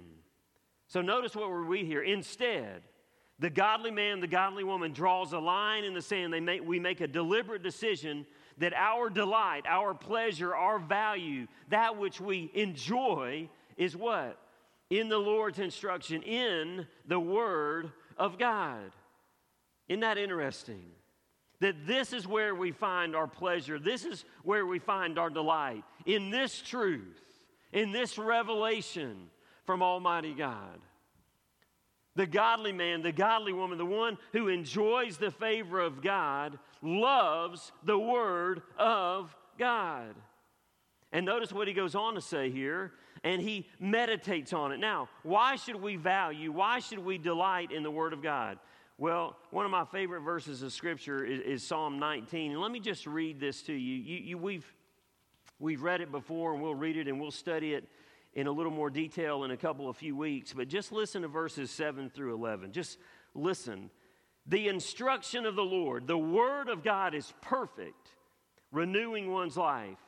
So 0.88 1.02
notice 1.02 1.36
what 1.36 1.50
we 1.50 1.58
read 1.58 1.86
here. 1.86 2.02
Instead, 2.02 2.82
The 3.42 3.50
godly 3.50 3.90
man, 3.90 4.20
the 4.20 4.28
godly 4.28 4.64
woman 4.64 4.94
draws 4.94 5.34
a 5.34 5.40
line 5.40 5.84
in 5.84 5.96
the 5.96 6.02
sand. 6.02 6.32
They 6.32 6.40
make, 6.40 6.64
we 6.64 6.80
make 6.80 7.02
a 7.02 7.08
deliberate 7.08 7.64
decision 7.64 8.28
that 8.60 8.72
our 8.76 9.10
delight, 9.10 9.64
our 9.68 9.96
pleasure, 9.96 10.54
our 10.54 10.78
value, 10.78 11.48
that 11.70 11.98
which 11.98 12.22
we 12.22 12.52
enjoy 12.54 13.50
is 13.78 13.98
what? 13.98 14.38
In 14.92 15.10
the 15.10 15.18
Lord's 15.18 15.58
instruction, 15.58 16.22
in 16.22 16.86
the 17.08 17.20
Word 17.20 17.92
of 18.16 18.38
God. 18.38 18.92
Isn't 19.90 20.02
that 20.02 20.20
interesting? 20.20 20.86
That 21.62 21.88
this 21.88 22.14
is 22.14 22.28
where 22.28 22.54
we 22.54 22.72
find 22.72 23.16
our 23.16 23.28
pleasure, 23.28 23.80
this 23.80 24.06
is 24.06 24.24
where 24.44 24.68
we 24.68 24.78
find 24.78 25.18
our 25.18 25.32
delight, 25.32 25.84
in 26.06 26.30
this 26.30 26.62
truth, 26.62 27.31
in 27.74 27.92
this 27.92 28.18
revelation 28.18 29.30
from 29.66 29.82
Almighty 29.82 30.34
God. 30.34 30.80
The 32.16 32.28
godly 32.28 32.74
man, 32.74 33.02
the 33.02 33.12
godly 33.12 33.54
woman, 33.54 33.78
the 33.78 33.86
one 33.86 34.18
who 34.34 34.50
enjoys 34.50 35.18
the 35.18 35.32
favor 35.32 35.80
of 35.80 36.02
God, 36.02 36.60
loves 36.82 37.72
the 37.84 37.98
Word 37.98 38.62
of 38.78 39.34
God. 39.58 40.16
And 41.14 41.26
notice 41.26 41.52
what 41.54 41.68
he 41.68 41.74
goes 41.74 41.96
on 41.96 42.16
to 42.16 42.22
say 42.22 42.50
here, 42.50 42.92
and 43.24 43.42
he 43.42 43.68
meditates 43.80 44.52
on 44.52 44.72
it. 44.72 44.80
Now, 44.80 45.08
why 45.24 45.56
should 45.56 45.76
we 45.76 45.96
value, 45.96 46.52
why 46.52 46.80
should 46.80 47.00
we 47.00 47.18
delight 47.18 47.72
in 47.72 47.84
the 47.84 47.92
Word 47.92 48.14
of 48.14 48.22
God? 48.22 48.58
Well, 48.98 49.38
one 49.50 49.66
of 49.66 49.72
my 49.72 49.86
favorite 49.86 50.22
verses 50.22 50.62
of 50.64 50.74
Scripture 50.74 51.26
is, 51.26 51.40
is 51.42 51.64
Psalm 51.68 51.98
19. 51.98 52.52
And 52.52 52.62
let 52.62 52.72
me 52.72 52.80
just 52.80 53.08
read 53.08 53.40
this 53.40 53.62
to 53.64 53.74
you. 53.74 53.96
you, 53.96 54.18
you 54.18 54.38
we've, 54.38 54.66
we've 55.62 55.82
read 55.82 56.02
it 56.02 56.12
before, 56.12 56.54
and 56.54 56.62
we'll 56.62 56.76
read 56.76 56.98
it 56.98 57.08
and 57.08 57.22
we'll 57.22 57.32
study 57.32 57.74
it 57.74 57.88
in 58.34 58.48
a 58.48 58.52
little 58.52 58.72
more 58.72 58.90
detail 58.90 59.44
in 59.44 59.52
a 59.52 59.58
couple 59.58 59.90
of 59.90 59.98
few 59.98 60.16
weeks. 60.16 60.54
But 60.54 60.68
just 60.68 60.92
listen 60.92 61.22
to 61.22 61.28
verses 61.28 61.70
7 61.72 62.10
through 62.10 62.34
11. 62.34 62.72
Just 62.72 62.98
listen. 63.36 63.90
The 64.48 64.68
instruction 64.68 65.46
of 65.46 65.56
the 65.56 65.64
Lord, 65.64 66.08
the 66.08 66.18
Word 66.18 66.68
of 66.70 66.84
God 66.84 67.14
is 67.14 67.32
perfect, 67.42 68.10
renewing 68.72 69.32
one's 69.32 69.58
life. 69.58 70.00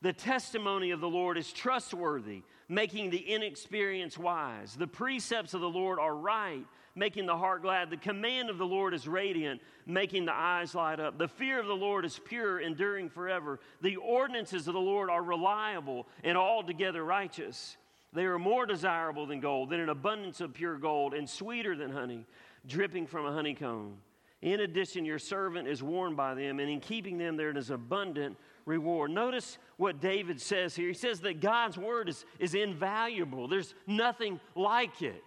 The 0.00 0.12
testimony 0.12 0.90
of 0.90 1.00
the 1.00 1.08
Lord 1.08 1.38
is 1.38 1.52
trustworthy, 1.52 2.42
making 2.68 3.10
the 3.10 3.32
inexperienced 3.32 4.18
wise. 4.18 4.74
The 4.74 4.86
precepts 4.86 5.54
of 5.54 5.60
the 5.60 5.68
Lord 5.68 5.98
are 6.00 6.14
right, 6.14 6.64
making 6.94 7.26
the 7.26 7.36
heart 7.36 7.62
glad. 7.62 7.90
The 7.90 7.96
command 7.96 8.50
of 8.50 8.58
the 8.58 8.66
Lord 8.66 8.94
is 8.94 9.08
radiant, 9.08 9.60
making 9.86 10.26
the 10.26 10.34
eyes 10.34 10.74
light 10.74 11.00
up. 11.00 11.18
The 11.18 11.28
fear 11.28 11.58
of 11.58 11.66
the 11.66 11.74
Lord 11.74 12.04
is 12.04 12.18
pure, 12.18 12.60
enduring 12.60 13.08
forever. 13.08 13.60
The 13.80 13.96
ordinances 13.96 14.68
of 14.68 14.74
the 14.74 14.80
Lord 14.80 15.10
are 15.10 15.22
reliable 15.22 16.06
and 16.22 16.36
altogether 16.36 17.04
righteous. 17.04 17.76
They 18.12 18.24
are 18.24 18.38
more 18.38 18.66
desirable 18.66 19.26
than 19.26 19.40
gold, 19.40 19.70
than 19.70 19.80
an 19.80 19.88
abundance 19.88 20.40
of 20.40 20.52
pure 20.52 20.76
gold, 20.76 21.14
and 21.14 21.28
sweeter 21.28 21.74
than 21.74 21.90
honey 21.90 22.26
dripping 22.66 23.06
from 23.06 23.26
a 23.26 23.32
honeycomb. 23.32 23.96
In 24.42 24.60
addition, 24.60 25.04
your 25.04 25.18
servant 25.18 25.68
is 25.68 25.82
warned 25.82 26.16
by 26.16 26.34
them, 26.34 26.58
and 26.58 26.68
in 26.68 26.80
keeping 26.80 27.16
them, 27.16 27.36
there 27.36 27.56
is 27.56 27.70
abundant 27.70 28.36
reward. 28.66 29.10
Notice 29.10 29.58
what 29.76 30.00
David 30.00 30.40
says 30.40 30.74
here. 30.74 30.88
He 30.88 30.94
says 30.94 31.20
that 31.20 31.40
God's 31.40 31.78
word 31.78 32.08
is, 32.08 32.24
is 32.38 32.54
invaluable, 32.54 33.48
there's 33.48 33.74
nothing 33.86 34.40
like 34.54 35.00
it. 35.00 35.24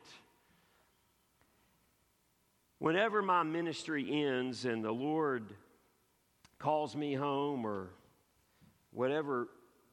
Whenever 2.80 3.22
my 3.22 3.44
ministry 3.44 4.26
ends 4.26 4.66
and 4.66 4.84
the 4.84 4.92
Lord 4.92 5.54
calls 6.60 6.96
me 6.96 7.14
home 7.14 7.66
or 7.66 7.90
whatever 8.92 9.48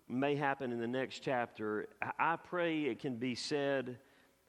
may 0.08 0.34
happen 0.34 0.72
in 0.72 0.80
the 0.80 0.86
next 0.86 1.20
chapter, 1.20 1.88
I 2.18 2.36
pray 2.36 2.82
it 2.82 2.98
can 2.98 3.16
be 3.16 3.34
said 3.34 3.98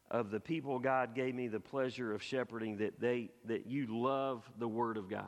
of 0.09 0.31
the 0.31 0.39
people 0.39 0.79
God 0.79 1.15
gave 1.15 1.33
me 1.35 1.47
the 1.47 1.59
pleasure 1.59 2.13
of 2.13 2.21
shepherding 2.21 2.77
that 2.77 2.99
they 2.99 3.29
that 3.45 3.65
you 3.65 3.87
love 3.89 4.49
the 4.59 4.67
word 4.67 4.97
of 4.97 5.09
God. 5.09 5.25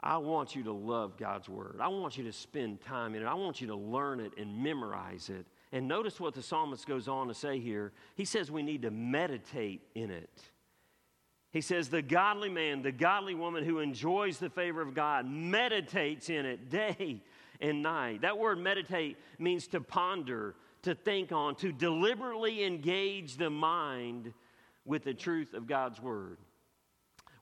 I 0.00 0.16
want 0.18 0.56
you 0.56 0.64
to 0.64 0.72
love 0.72 1.16
God's 1.16 1.48
word. 1.48 1.76
I 1.80 1.86
want 1.88 2.18
you 2.18 2.24
to 2.24 2.32
spend 2.32 2.80
time 2.80 3.14
in 3.14 3.22
it. 3.22 3.26
I 3.26 3.34
want 3.34 3.60
you 3.60 3.68
to 3.68 3.76
learn 3.76 4.18
it 4.18 4.32
and 4.36 4.62
memorize 4.62 5.28
it. 5.28 5.46
And 5.70 5.86
notice 5.86 6.18
what 6.18 6.34
the 6.34 6.42
psalmist 6.42 6.86
goes 6.86 7.06
on 7.06 7.28
to 7.28 7.34
say 7.34 7.60
here. 7.60 7.92
He 8.16 8.24
says 8.24 8.50
we 8.50 8.62
need 8.62 8.82
to 8.82 8.90
meditate 8.90 9.82
in 9.94 10.10
it. 10.10 10.42
He 11.52 11.60
says, 11.60 11.88
The 11.88 12.02
godly 12.02 12.48
man, 12.48 12.82
the 12.82 12.92
godly 12.92 13.34
woman 13.34 13.64
who 13.64 13.78
enjoys 13.78 14.38
the 14.38 14.50
favor 14.50 14.80
of 14.80 14.94
God, 14.94 15.26
meditates 15.26 16.30
in 16.30 16.46
it 16.46 16.70
day 16.70 17.22
and 17.60 17.82
night. 17.82 18.22
That 18.22 18.38
word 18.38 18.58
meditate 18.58 19.18
means 19.38 19.66
to 19.68 19.80
ponder, 19.80 20.54
to 20.82 20.94
think 20.94 21.30
on, 21.30 21.54
to 21.56 21.70
deliberately 21.70 22.64
engage 22.64 23.36
the 23.36 23.50
mind 23.50 24.32
with 24.84 25.04
the 25.04 25.14
truth 25.14 25.54
of 25.54 25.66
God's 25.66 26.00
Word. 26.00 26.38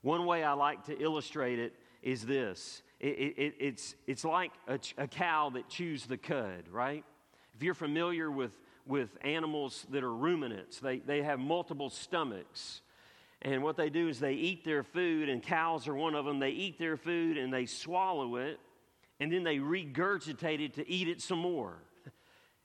One 0.01 0.25
way 0.25 0.43
I 0.43 0.53
like 0.53 0.85
to 0.85 0.99
illustrate 0.99 1.59
it 1.59 1.73
is 2.01 2.25
this 2.25 2.83
it, 2.99 3.07
it, 3.07 3.53
it's, 3.59 3.95
it's 4.05 4.23
like 4.23 4.51
a, 4.67 4.79
a 4.97 5.07
cow 5.07 5.49
that 5.51 5.69
chews 5.69 6.05
the 6.05 6.17
cud, 6.17 6.65
right? 6.71 7.03
If 7.55 7.63
you're 7.63 7.73
familiar 7.73 8.29
with, 8.29 8.51
with 8.85 9.17
animals 9.21 9.87
that 9.89 10.03
are 10.03 10.13
ruminants, 10.13 10.79
they, 10.79 10.99
they 10.99 11.23
have 11.23 11.39
multiple 11.39 11.89
stomachs. 11.89 12.81
And 13.43 13.63
what 13.63 13.75
they 13.75 13.89
do 13.89 14.07
is 14.07 14.19
they 14.19 14.33
eat 14.33 14.63
their 14.63 14.83
food, 14.83 15.27
and 15.27 15.41
cows 15.41 15.87
are 15.87 15.95
one 15.95 16.13
of 16.13 16.25
them. 16.25 16.39
They 16.39 16.51
eat 16.51 16.77
their 16.77 16.95
food 16.95 17.37
and 17.37 17.51
they 17.51 17.65
swallow 17.65 18.35
it, 18.35 18.59
and 19.19 19.31
then 19.31 19.43
they 19.43 19.57
regurgitate 19.57 20.63
it 20.63 20.75
to 20.75 20.87
eat 20.87 21.07
it 21.07 21.21
some 21.21 21.39
more. 21.39 21.77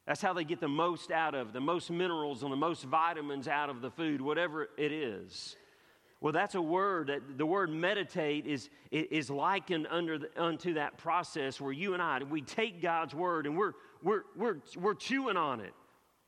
That's 0.06 0.20
how 0.20 0.34
they 0.34 0.44
get 0.44 0.60
the 0.60 0.68
most 0.68 1.10
out 1.10 1.34
of 1.34 1.52
the 1.52 1.60
most 1.60 1.90
minerals 1.90 2.42
and 2.42 2.52
the 2.52 2.56
most 2.56 2.84
vitamins 2.84 3.48
out 3.48 3.70
of 3.70 3.80
the 3.80 3.90
food, 3.90 4.20
whatever 4.20 4.68
it 4.76 4.92
is. 4.92 5.56
Well, 6.18 6.32
that's 6.32 6.54
a 6.54 6.62
word 6.62 7.08
that 7.08 7.36
the 7.36 7.44
word 7.44 7.68
meditate 7.68 8.46
is, 8.46 8.70
is 8.90 9.28
likened 9.28 9.86
under 9.90 10.18
the, 10.18 10.30
unto 10.42 10.72
that 10.74 10.96
process 10.96 11.60
where 11.60 11.72
you 11.72 11.92
and 11.92 12.02
I, 12.02 12.22
we 12.22 12.40
take 12.40 12.80
God's 12.80 13.14
word 13.14 13.46
and 13.46 13.54
we're, 13.56 13.72
we're, 14.02 14.22
we're, 14.34 14.56
we're 14.78 14.94
chewing 14.94 15.36
on 15.36 15.60
it. 15.60 15.74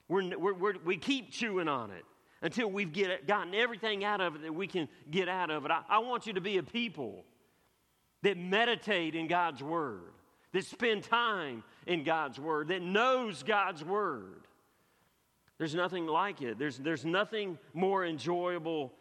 We're, 0.07 0.37
we're, 0.37 0.52
we're 0.52 0.75
we 0.85 0.99
keep 0.99 1.33
chewing 1.33 1.69
on 1.69 1.90
it 1.90 2.05
until 2.42 2.71
we've 2.71 2.92
get, 2.92 3.26
gotten 3.26 3.54
everything 3.54 4.04
out 4.04 4.21
of 4.21 4.37
it 4.37 4.42
that 4.42 4.54
we 4.54 4.66
can 4.66 4.88
get 5.11 5.28
out 5.28 5.50
of 5.50 5.64
it. 5.64 5.71
I, 5.71 5.83
I 5.88 5.99
want 5.99 6.26
you 6.26 6.35
to 6.35 6.40
be 6.40 6.59
a 6.59 6.62
people 6.62 7.25
that 8.23 8.37
meditate 8.37 9.14
in 9.14 9.26
God's 9.28 9.62
word, 9.62 10.12
that 10.52 10.64
spend 10.64 11.04
time 11.04 11.62
in 11.88 12.04
God's 12.04 12.38
Word, 12.38 12.68
that 12.68 12.83
knows 12.83 13.42
God's 13.42 13.83
Word. 13.83 14.47
There's 15.57 15.75
nothing 15.75 16.07
like 16.07 16.42
it. 16.42 16.59
There's, 16.59 16.78
there's 16.78 17.04
nothing 17.04 17.59
more 17.75 18.04
enjoyable 18.04 18.92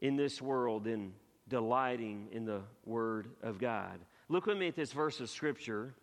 in 0.00 0.16
this 0.16 0.40
world 0.40 0.84
than 0.84 1.14
delighting 1.48 2.28
in 2.30 2.44
the 2.44 2.60
Word 2.84 3.28
of 3.42 3.58
God. 3.58 3.98
Look 4.28 4.46
with 4.46 4.58
me 4.58 4.68
at 4.68 4.76
this 4.76 4.92
verse 4.92 5.18
of 5.18 5.30
Scripture 5.30 5.94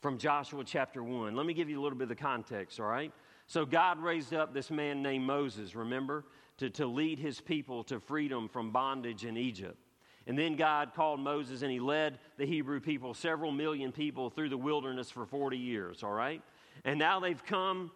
from 0.00 0.18
Joshua 0.18 0.64
chapter 0.64 1.02
1. 1.02 1.36
Let 1.36 1.46
me 1.46 1.54
give 1.54 1.68
you 1.68 1.78
a 1.78 1.82
little 1.82 1.98
bit 1.98 2.04
of 2.04 2.08
the 2.08 2.14
context, 2.16 2.80
all 2.80 2.86
right? 2.86 3.12
So, 3.50 3.66
God 3.66 3.98
raised 3.98 4.32
up 4.32 4.54
this 4.54 4.70
man 4.70 5.02
named 5.02 5.24
Moses, 5.24 5.74
remember, 5.74 6.24
to, 6.58 6.70
to 6.70 6.86
lead 6.86 7.18
his 7.18 7.40
people 7.40 7.82
to 7.82 7.98
freedom 7.98 8.48
from 8.48 8.70
bondage 8.70 9.24
in 9.24 9.36
Egypt. 9.36 9.76
And 10.28 10.38
then 10.38 10.54
God 10.54 10.94
called 10.94 11.18
Moses 11.18 11.62
and 11.62 11.72
he 11.72 11.80
led 11.80 12.20
the 12.36 12.46
Hebrew 12.46 12.78
people, 12.78 13.12
several 13.12 13.50
million 13.50 13.90
people, 13.90 14.30
through 14.30 14.50
the 14.50 14.56
wilderness 14.56 15.10
for 15.10 15.26
40 15.26 15.56
years, 15.56 16.04
all 16.04 16.12
right? 16.12 16.40
And 16.84 16.96
now 16.96 17.18
they've 17.18 17.44
come 17.44 17.90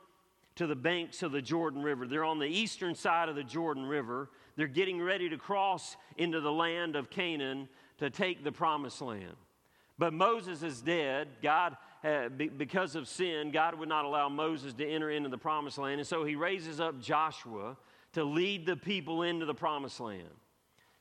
to 0.57 0.67
the 0.67 0.75
banks 0.75 1.23
of 1.23 1.31
the 1.31 1.41
Jordan 1.41 1.85
River. 1.85 2.09
They're 2.09 2.25
on 2.25 2.41
the 2.41 2.47
eastern 2.47 2.97
side 2.97 3.29
of 3.29 3.37
the 3.37 3.45
Jordan 3.45 3.87
River. 3.87 4.31
They're 4.57 4.67
getting 4.67 5.01
ready 5.01 5.29
to 5.29 5.39
cross 5.39 5.97
into 6.17 6.41
the 6.41 6.51
land 6.51 6.97
of 6.97 7.11
Canaan 7.11 7.69
to 7.99 8.11
take 8.11 8.43
the 8.43 8.51
promised 8.51 9.01
land. 9.01 9.37
But 9.99 10.13
Moses 10.13 10.65
is 10.65 10.81
dead. 10.81 11.29
God, 11.41 11.77
uh, 12.05 12.29
because 12.29 12.97
of 12.97 13.09
sin, 13.09 13.51
God 13.51 13.79
would 13.79 13.89
not 13.89 14.05
allow 14.05 14.29
Moses 14.29 14.75
to 14.75 14.87
enter 14.87 15.11
into 15.11 15.31
the 15.31 15.39
promised 15.39 15.79
land. 15.79 16.01
And 16.01 16.07
so 16.07 16.25
he 16.25 16.37
raises 16.37 16.79
up 16.79 17.01
Joshua 17.01 17.77
to 18.13 18.25
lead 18.25 18.67
the 18.67 18.77
people 18.77 19.23
into 19.23 19.47
the 19.47 19.55
promised 19.55 20.01
land. 20.01 20.29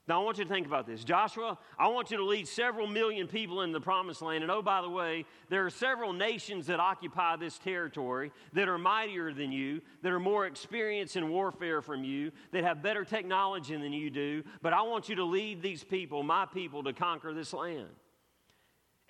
Now, 0.05 0.21
I 0.21 0.25
want 0.25 0.37
you 0.37 0.43
to 0.43 0.49
think 0.49 0.67
about 0.67 0.85
this. 0.85 1.03
Joshua, 1.05 1.57
I 1.79 1.87
want 1.87 2.11
you 2.11 2.17
to 2.17 2.25
lead 2.25 2.45
several 2.47 2.87
million 2.87 3.25
people 3.27 3.61
in 3.61 3.71
the 3.71 3.79
promised 3.79 4.21
land. 4.21 4.43
And 4.43 4.51
oh, 4.51 4.61
by 4.61 4.81
the 4.81 4.89
way, 4.89 5.25
there 5.47 5.65
are 5.65 5.69
several 5.69 6.11
nations 6.11 6.67
that 6.67 6.81
occupy 6.81 7.37
this 7.37 7.57
territory 7.57 8.31
that 8.51 8.67
are 8.67 8.77
mightier 8.77 9.33
than 9.33 9.53
you, 9.53 9.81
that 10.01 10.11
are 10.11 10.19
more 10.19 10.45
experienced 10.45 11.15
in 11.15 11.29
warfare 11.29 11.81
from 11.81 12.03
you, 12.03 12.31
that 12.51 12.65
have 12.65 12.83
better 12.83 13.05
technology 13.05 13.77
than 13.77 13.93
you 13.93 14.09
do. 14.09 14.43
But 14.61 14.73
I 14.73 14.81
want 14.81 15.07
you 15.07 15.15
to 15.15 15.23
lead 15.23 15.61
these 15.61 15.85
people, 15.85 16.21
my 16.21 16.45
people, 16.47 16.83
to 16.83 16.91
conquer 16.91 17.33
this 17.33 17.53
land. 17.53 17.87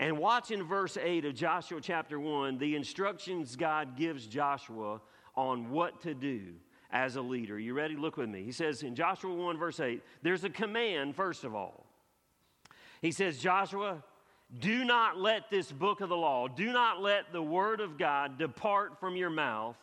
And 0.04 0.18
watch 0.18 0.52
in 0.52 0.64
verse 0.64 0.98
8 1.02 1.24
of 1.24 1.34
Joshua 1.34 1.80
chapter 1.80 2.20
1 2.20 2.58
the 2.58 2.76
instructions 2.76 3.56
God 3.56 3.96
gives 3.96 4.28
Joshua 4.28 5.00
on 5.34 5.70
what 5.70 6.02
to 6.02 6.14
do 6.14 6.56
as 6.92 7.16
a 7.16 7.22
leader. 7.22 7.58
You 7.58 7.74
ready? 7.74 7.96
Look 7.96 8.18
with 8.18 8.28
me. 8.28 8.44
He 8.44 8.52
says 8.52 8.84
in 8.84 8.96
Joshua 8.96 9.34
1, 9.34 9.58
verse 9.58 9.80
8, 9.80 10.04
there's 10.22 10.44
a 10.44 10.50
command, 10.50 11.16
first 11.16 11.46
of 11.46 11.56
all. 11.56 11.86
He 13.02 13.14
says, 13.14 13.38
Joshua, 13.38 14.04
do 14.60 14.84
not 14.84 15.20
let 15.20 15.50
this 15.50 15.72
book 15.72 16.02
of 16.02 16.10
the 16.10 16.18
law, 16.18 16.50
do 16.50 16.74
not 16.74 17.02
let 17.02 17.32
the 17.32 17.42
word 17.42 17.80
of 17.80 17.98
God 17.98 18.38
depart 18.38 19.00
from 19.00 19.16
your 19.16 19.30
mouth. 19.30 19.78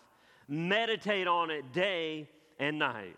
Meditate 0.46 1.28
on 1.28 1.50
it 1.50 1.72
day 1.72 2.28
and 2.58 2.78
night. 2.78 3.16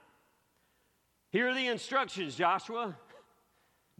Here 1.30 1.48
are 1.48 1.54
the 1.54 1.66
instructions, 1.66 2.36
Joshua. 2.36 2.96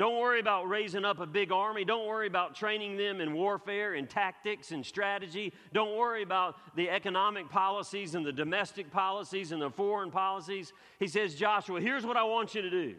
Don't 0.02 0.18
worry 0.18 0.40
about 0.40 0.68
raising 0.68 1.04
up 1.04 1.20
a 1.20 1.26
big 1.26 1.52
army. 1.52 1.84
Don't 1.84 2.08
worry 2.08 2.26
about 2.26 2.56
training 2.56 2.96
them 2.96 3.20
in 3.20 3.32
warfare 3.32 3.94
and 3.94 4.10
tactics 4.10 4.72
and 4.72 4.84
strategy. 4.84 5.52
Don't 5.72 5.96
worry 5.96 6.24
about 6.24 6.56
the 6.74 6.90
economic 6.90 7.48
policies 7.48 8.16
and 8.16 8.26
the 8.26 8.32
domestic 8.32 8.90
policies 8.90 9.52
and 9.52 9.62
the 9.62 9.70
foreign 9.70 10.10
policies. 10.10 10.72
He 10.98 11.06
says, 11.06 11.36
Joshua, 11.36 11.80
here's 11.80 12.04
what 12.04 12.16
I 12.16 12.24
want 12.24 12.52
you 12.52 12.62
to 12.62 12.70
do. 12.70 12.96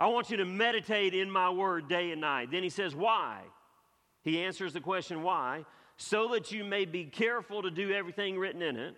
I 0.00 0.08
want 0.08 0.30
you 0.30 0.36
to 0.38 0.44
meditate 0.44 1.14
in 1.14 1.30
my 1.30 1.48
word 1.48 1.88
day 1.88 2.10
and 2.10 2.20
night. 2.20 2.50
Then 2.50 2.64
he 2.64 2.68
says, 2.68 2.96
Why? 2.96 3.42
He 4.22 4.42
answers 4.42 4.72
the 4.72 4.80
question, 4.80 5.22
Why? 5.22 5.64
So 5.96 6.26
that 6.32 6.50
you 6.50 6.64
may 6.64 6.86
be 6.86 7.04
careful 7.04 7.62
to 7.62 7.70
do 7.70 7.92
everything 7.92 8.36
written 8.36 8.62
in 8.62 8.76
it. 8.76 8.96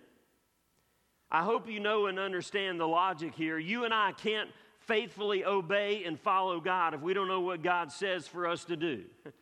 I 1.29 1.43
hope 1.43 1.69
you 1.69 1.79
know 1.79 2.07
and 2.07 2.17
understand 2.17 2.79
the 2.79 2.87
logic 2.87 3.35
here. 3.35 3.59
You 3.59 3.85
and 3.85 3.93
I 3.93 4.13
can't 4.13 4.49
faithfully 4.87 5.45
obey 5.45 6.03
and 6.05 6.19
follow 6.19 6.59
God 6.59 6.93
if 6.93 7.01
we 7.01 7.13
don't 7.13 7.27
know 7.27 7.41
what 7.41 7.61
God 7.61 7.91
says 7.91 8.27
for 8.27 8.47
us 8.47 8.65
to 8.65 8.75
do. 8.75 9.03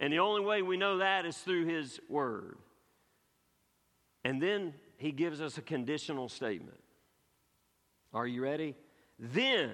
And 0.00 0.12
the 0.12 0.18
only 0.18 0.40
way 0.40 0.62
we 0.62 0.76
know 0.76 0.98
that 0.98 1.26
is 1.26 1.36
through 1.36 1.66
His 1.66 2.00
Word. 2.08 2.58
And 4.24 4.42
then 4.42 4.74
He 4.96 5.12
gives 5.12 5.40
us 5.40 5.58
a 5.58 5.62
conditional 5.62 6.28
statement. 6.28 6.80
Are 8.12 8.26
you 8.26 8.42
ready? 8.42 8.74
Then, 9.20 9.70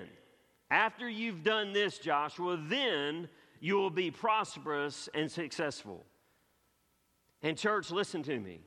after 0.71 1.09
you've 1.09 1.43
done 1.43 1.73
this, 1.73 1.97
Joshua, 1.97 2.63
then 2.63 3.31
you 3.59 3.77
will 3.77 3.89
be 3.89 4.11
prosperous 4.11 5.09
and 5.15 5.31
successful. 5.31 6.05
And, 7.43 7.57
church, 7.57 7.91
listen 7.91 8.23
to 8.25 8.39
me. 8.39 8.61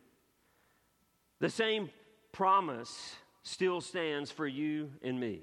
The 1.39 1.50
same 1.50 1.91
promise 2.31 3.15
still 3.43 3.81
stands 3.81 4.31
for 4.31 4.48
you 4.48 4.89
and 5.03 5.20
me. 5.20 5.41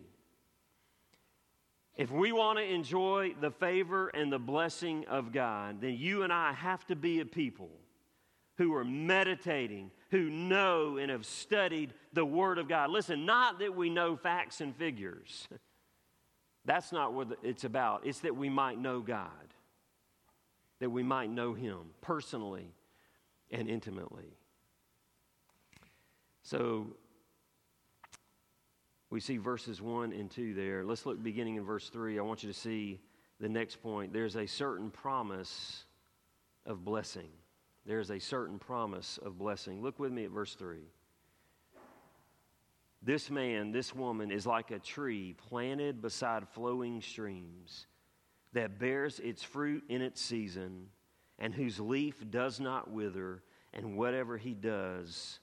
If 1.98 2.12
we 2.12 2.30
want 2.30 2.60
to 2.60 2.64
enjoy 2.64 3.34
the 3.40 3.50
favor 3.50 4.08
and 4.08 4.32
the 4.32 4.38
blessing 4.38 5.04
of 5.08 5.32
God, 5.32 5.80
then 5.80 5.96
you 5.98 6.22
and 6.22 6.32
I 6.32 6.52
have 6.52 6.86
to 6.86 6.96
be 6.96 7.18
a 7.18 7.26
people 7.26 7.70
who 8.56 8.72
are 8.74 8.84
meditating, 8.84 9.90
who 10.12 10.30
know 10.30 10.96
and 10.96 11.10
have 11.10 11.26
studied 11.26 11.92
the 12.12 12.24
Word 12.24 12.58
of 12.58 12.68
God. 12.68 12.90
Listen, 12.90 13.26
not 13.26 13.58
that 13.58 13.74
we 13.74 13.90
know 13.90 14.16
facts 14.16 14.60
and 14.60 14.76
figures. 14.76 15.48
That's 16.64 16.92
not 16.92 17.14
what 17.14 17.36
it's 17.42 17.64
about. 17.64 18.06
It's 18.06 18.20
that 18.20 18.36
we 18.36 18.48
might 18.48 18.78
know 18.78 19.00
God, 19.00 19.54
that 20.78 20.90
we 20.90 21.02
might 21.02 21.30
know 21.30 21.52
Him 21.52 21.78
personally 22.00 22.74
and 23.50 23.68
intimately. 23.68 24.36
So, 26.44 26.86
we 29.10 29.20
see 29.20 29.36
verses 29.38 29.80
1 29.80 30.12
and 30.12 30.30
2 30.30 30.54
there. 30.54 30.84
Let's 30.84 31.06
look 31.06 31.22
beginning 31.22 31.56
in 31.56 31.64
verse 31.64 31.88
3. 31.88 32.18
I 32.18 32.22
want 32.22 32.42
you 32.42 32.52
to 32.52 32.58
see 32.58 33.00
the 33.40 33.48
next 33.48 33.82
point. 33.82 34.12
There's 34.12 34.36
a 34.36 34.46
certain 34.46 34.90
promise 34.90 35.84
of 36.66 36.84
blessing. 36.84 37.30
There's 37.86 38.10
a 38.10 38.18
certain 38.18 38.58
promise 38.58 39.18
of 39.22 39.38
blessing. 39.38 39.82
Look 39.82 39.98
with 39.98 40.12
me 40.12 40.24
at 40.24 40.30
verse 40.30 40.54
3. 40.54 40.78
This 43.00 43.30
man, 43.30 43.70
this 43.70 43.94
woman 43.94 44.30
is 44.30 44.44
like 44.44 44.70
a 44.70 44.78
tree 44.78 45.34
planted 45.48 46.02
beside 46.02 46.48
flowing 46.48 47.00
streams 47.00 47.86
that 48.52 48.78
bears 48.78 49.20
its 49.20 49.42
fruit 49.42 49.84
in 49.88 50.02
its 50.02 50.20
season 50.20 50.88
and 51.38 51.54
whose 51.54 51.78
leaf 51.78 52.22
does 52.30 52.58
not 52.58 52.90
wither, 52.90 53.42
and 53.72 53.96
whatever 53.96 54.36
he 54.36 54.54
does 54.54 55.38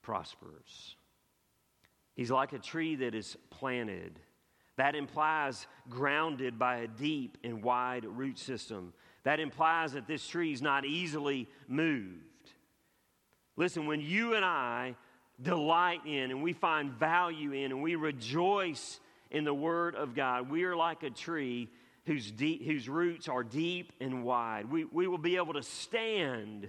prospers. 0.00 0.96
He's 2.16 2.30
like 2.30 2.54
a 2.54 2.58
tree 2.58 2.96
that 2.96 3.14
is 3.14 3.36
planted. 3.50 4.18
That 4.76 4.94
implies 4.94 5.66
grounded 5.88 6.58
by 6.58 6.78
a 6.78 6.88
deep 6.88 7.38
and 7.44 7.62
wide 7.62 8.04
root 8.04 8.38
system. 8.38 8.92
That 9.24 9.38
implies 9.38 9.92
that 9.92 10.06
this 10.06 10.26
tree 10.26 10.52
is 10.52 10.62
not 10.62 10.84
easily 10.84 11.46
moved. 11.68 12.22
Listen, 13.56 13.86
when 13.86 14.00
you 14.00 14.34
and 14.34 14.44
I 14.44 14.96
delight 15.40 16.00
in 16.06 16.30
and 16.30 16.42
we 16.42 16.52
find 16.52 16.92
value 16.92 17.52
in 17.52 17.72
and 17.72 17.82
we 17.82 17.96
rejoice 17.96 18.98
in 19.30 19.44
the 19.44 19.54
Word 19.54 19.94
of 19.94 20.14
God, 20.14 20.50
we 20.50 20.64
are 20.64 20.76
like 20.76 21.02
a 21.02 21.10
tree 21.10 21.68
whose, 22.04 22.30
deep, 22.30 22.64
whose 22.64 22.88
roots 22.88 23.28
are 23.28 23.42
deep 23.42 23.92
and 24.00 24.24
wide. 24.24 24.70
We, 24.70 24.84
we 24.84 25.06
will 25.06 25.18
be 25.18 25.36
able 25.36 25.54
to 25.54 25.62
stand 25.62 26.68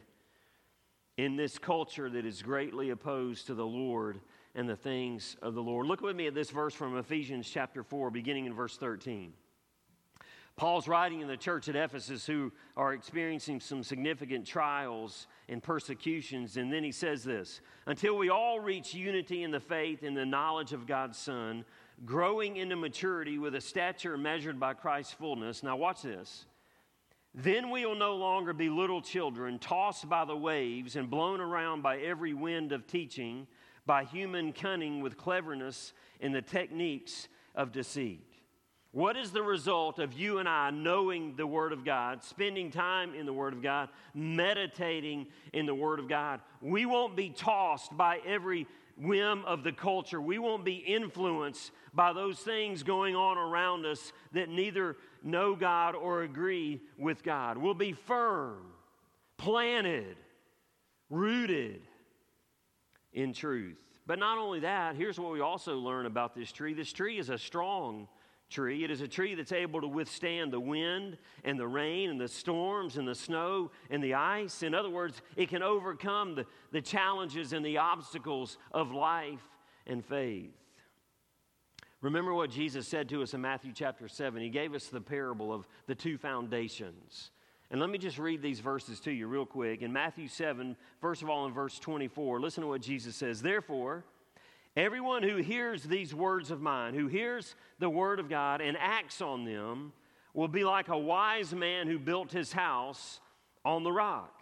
in 1.18 1.36
this 1.36 1.58
culture 1.58 2.10
that 2.10 2.26
is 2.26 2.42
greatly 2.42 2.90
opposed 2.90 3.48
to 3.48 3.54
the 3.54 3.66
Lord 3.66 4.20
and 4.58 4.68
the 4.68 4.76
things 4.76 5.38
of 5.44 5.54
the 5.54 5.62
Lord. 5.62 5.86
Look 5.86 6.02
with 6.02 6.16
me 6.16 6.26
at 6.26 6.34
this 6.34 6.50
verse 6.50 6.74
from 6.74 6.98
Ephesians 6.98 7.48
chapter 7.48 7.84
4, 7.84 8.10
beginning 8.10 8.48
in 8.48 8.56
verse 8.56 8.76
13. 8.76 9.32
Paul's 10.56 10.88
writing 10.88 11.22
in 11.22 11.28
the 11.28 11.38
church 11.38 11.70
at 11.70 11.76
Ephesus 11.76 12.26
who 12.26 12.52
are 12.76 12.96
experiencing 12.96 13.60
some 13.60 13.84
significant 13.84 14.48
trials 14.48 15.28
and 15.48 15.62
persecutions. 15.62 16.58
And 16.58 16.74
then 16.74 16.84
he 16.84 16.92
says 16.92 17.24
this 17.24 17.62
Until 17.86 18.18
we 18.18 18.30
all 18.30 18.60
reach 18.60 18.96
unity 18.96 19.44
in 19.44 19.52
the 19.52 19.60
faith 19.60 20.02
and 20.02 20.18
the 20.18 20.26
knowledge 20.26 20.74
of 20.74 20.88
God's 20.88 21.20
Son, 21.20 21.64
growing 22.04 22.58
into 22.58 22.76
maturity 22.76 23.38
with 23.38 23.54
a 23.54 23.62
stature 23.62 24.18
measured 24.18 24.60
by 24.60 24.74
Christ's 24.74 25.14
fullness. 25.14 25.62
Now, 25.62 25.78
watch 25.78 26.02
this. 26.02 26.48
Then 27.36 27.70
we 27.70 27.86
will 27.86 27.96
no 27.96 28.16
longer 28.16 28.54
be 28.54 28.70
little 28.70 29.04
children, 29.04 29.60
tossed 29.60 30.10
by 30.10 30.26
the 30.26 30.36
waves 30.36 30.96
and 30.96 31.12
blown 31.12 31.40
around 31.40 31.84
by 31.84 32.00
every 32.00 32.34
wind 32.34 32.72
of 32.72 32.88
teaching 32.88 33.46
by 33.88 34.04
human 34.04 34.54
cunning 34.54 35.02
with 35.02 35.18
cleverness 35.18 35.94
in 36.20 36.32
the 36.32 36.42
techniques 36.42 37.28
of 37.56 37.72
deceit. 37.72 38.22
What 38.92 39.18
is 39.18 39.32
the 39.32 39.44
result 39.44 40.00
of 40.00 40.14
you 40.14 40.40
and 40.40 40.48
I 40.48 40.70
knowing 40.70 41.36
the 41.36 41.48
Word 41.48 41.72
of 41.74 41.84
God, 41.84 42.24
spending 42.24 42.72
time 42.72 43.14
in 43.14 43.26
the 43.26 43.34
Word 43.34 43.54
of 43.54 43.62
God, 43.62 43.90
meditating 44.14 45.28
in 45.54 45.66
the 45.66 45.76
Word 45.76 46.00
of 46.00 46.08
God? 46.08 46.42
We 46.62 46.86
won't 46.86 47.16
be 47.16 47.30
tossed 47.30 47.96
by 47.96 48.20
every 48.26 48.68
whim 48.98 49.46
of 49.46 49.64
the 49.64 49.72
culture. 49.72 50.20
We 50.20 50.40
won't 50.40 50.66
be 50.66 50.78
influenced 50.78 51.72
by 51.94 52.14
those 52.14 52.40
things 52.40 52.84
going 52.84 53.16
on 53.16 53.38
around 53.38 53.86
us 53.86 54.12
that 54.34 54.50
neither 54.50 54.98
know 55.24 55.56
God 55.56 55.96
or 55.96 56.24
agree 56.24 56.82
with 56.98 57.24
God. 57.24 57.58
We'll 57.58 57.74
be 57.74 57.94
firm, 57.94 58.66
planted, 59.38 60.18
rooted 61.10 61.82
in 63.18 63.34
truth. 63.34 63.78
But 64.06 64.20
not 64.20 64.38
only 64.38 64.60
that, 64.62 64.96
here's 64.96 65.20
what 65.20 65.34
we 65.34 65.42
also 65.42 65.78
learn 65.78 66.06
about 66.06 66.36
this 66.36 66.52
tree 66.52 66.74
this 66.74 66.94
tree 66.94 67.18
is 67.18 67.30
a 67.30 67.38
strong 67.38 68.08
tree. 68.50 68.84
It 68.84 68.92
is 68.92 69.02
a 69.02 69.08
tree 69.08 69.34
that's 69.34 69.52
able 69.52 69.82
to 69.82 69.88
withstand 69.88 70.54
the 70.54 70.60
wind 70.60 71.18
and 71.44 71.60
the 71.60 71.68
rain 71.68 72.12
and 72.12 72.22
the 72.22 72.28
storms 72.28 72.96
and 72.96 73.08
the 73.08 73.16
snow 73.16 73.72
and 73.90 74.02
the 74.02 74.14
ice. 74.14 74.62
In 74.62 74.74
other 74.74 74.90
words, 74.90 75.22
it 75.36 75.50
can 75.50 75.64
overcome 75.64 76.36
the, 76.36 76.46
the 76.72 76.82
challenges 76.82 77.54
and 77.54 77.66
the 77.66 77.80
obstacles 77.80 78.58
of 78.72 78.92
life 78.92 79.44
and 79.88 80.06
faith. 80.06 80.54
Remember 82.02 82.36
what 82.36 82.52
Jesus 82.52 82.88
said 82.88 83.10
to 83.10 83.24
us 83.24 83.34
in 83.34 83.42
Matthew 83.42 83.74
chapter 83.74 84.08
7. 84.08 84.40
He 84.42 84.50
gave 84.50 84.76
us 84.76 84.88
the 84.88 85.02
parable 85.02 85.52
of 85.52 85.68
the 85.88 85.96
two 85.96 86.20
foundations. 86.20 87.32
And 87.70 87.82
let 87.82 87.90
me 87.90 87.98
just 87.98 88.18
read 88.18 88.42
these 88.42 88.62
verses 88.62 89.00
to 89.02 89.12
you 89.12 89.28
real 89.28 89.46
quick. 89.46 89.82
In 89.82 89.92
Matthew 89.92 90.28
7, 90.28 90.78
first 91.02 91.22
of 91.22 91.30
all, 91.30 91.46
in 91.46 91.54
verse 91.54 91.78
24, 91.80 92.40
listen 92.40 92.62
to 92.62 92.68
what 92.68 92.82
Jesus 92.82 93.16
says. 93.16 93.42
Therefore, 93.42 94.06
everyone 94.78 95.22
who 95.22 95.38
hears 95.38 95.84
these 95.84 96.16
words 96.16 96.50
of 96.50 96.62
mine, 96.62 96.94
who 96.94 97.08
hears 97.08 97.56
the 97.80 97.90
word 97.90 98.20
of 98.20 98.30
God 98.30 98.62
and 98.62 98.78
acts 98.80 99.22
on 99.22 99.44
them, 99.44 99.92
will 100.34 100.48
be 100.48 100.64
like 100.64 100.88
a 100.88 100.98
wise 100.98 101.54
man 101.54 101.88
who 101.88 102.00
built 102.00 102.32
his 102.32 102.54
house 102.54 103.20
on 103.66 103.84
the 103.84 103.92
rock. 103.92 104.34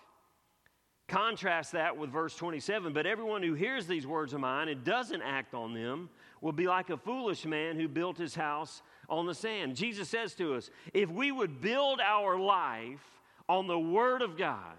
Contrast 1.08 1.72
that 1.72 1.98
with 1.98 2.12
verse 2.12 2.36
27. 2.36 2.94
But 2.94 3.06
everyone 3.06 3.42
who 3.42 3.54
hears 3.54 3.88
these 3.88 4.06
words 4.06 4.34
of 4.34 4.40
mine 4.40 4.70
and 4.70 4.84
doesn't 4.84 5.22
act 5.22 5.54
on 5.54 5.74
them 5.74 6.10
will 6.42 6.52
be 6.52 6.68
like 6.68 6.90
a 6.90 6.98
foolish 6.98 7.46
man 7.46 7.76
who 7.76 7.88
built 7.88 8.18
his 8.18 8.36
house 8.36 8.82
on 9.10 9.26
the 9.26 9.34
sand. 9.34 9.76
Jesus 9.76 10.10
says 10.10 10.36
to 10.36 10.56
us 10.56 10.70
if 10.94 11.10
we 11.10 11.32
would 11.32 11.62
build 11.62 12.00
our 12.00 12.40
life 12.40 13.15
on 13.48 13.68
the 13.68 13.80
Word 13.80 14.22
of 14.22 14.38
God, 14.38 14.76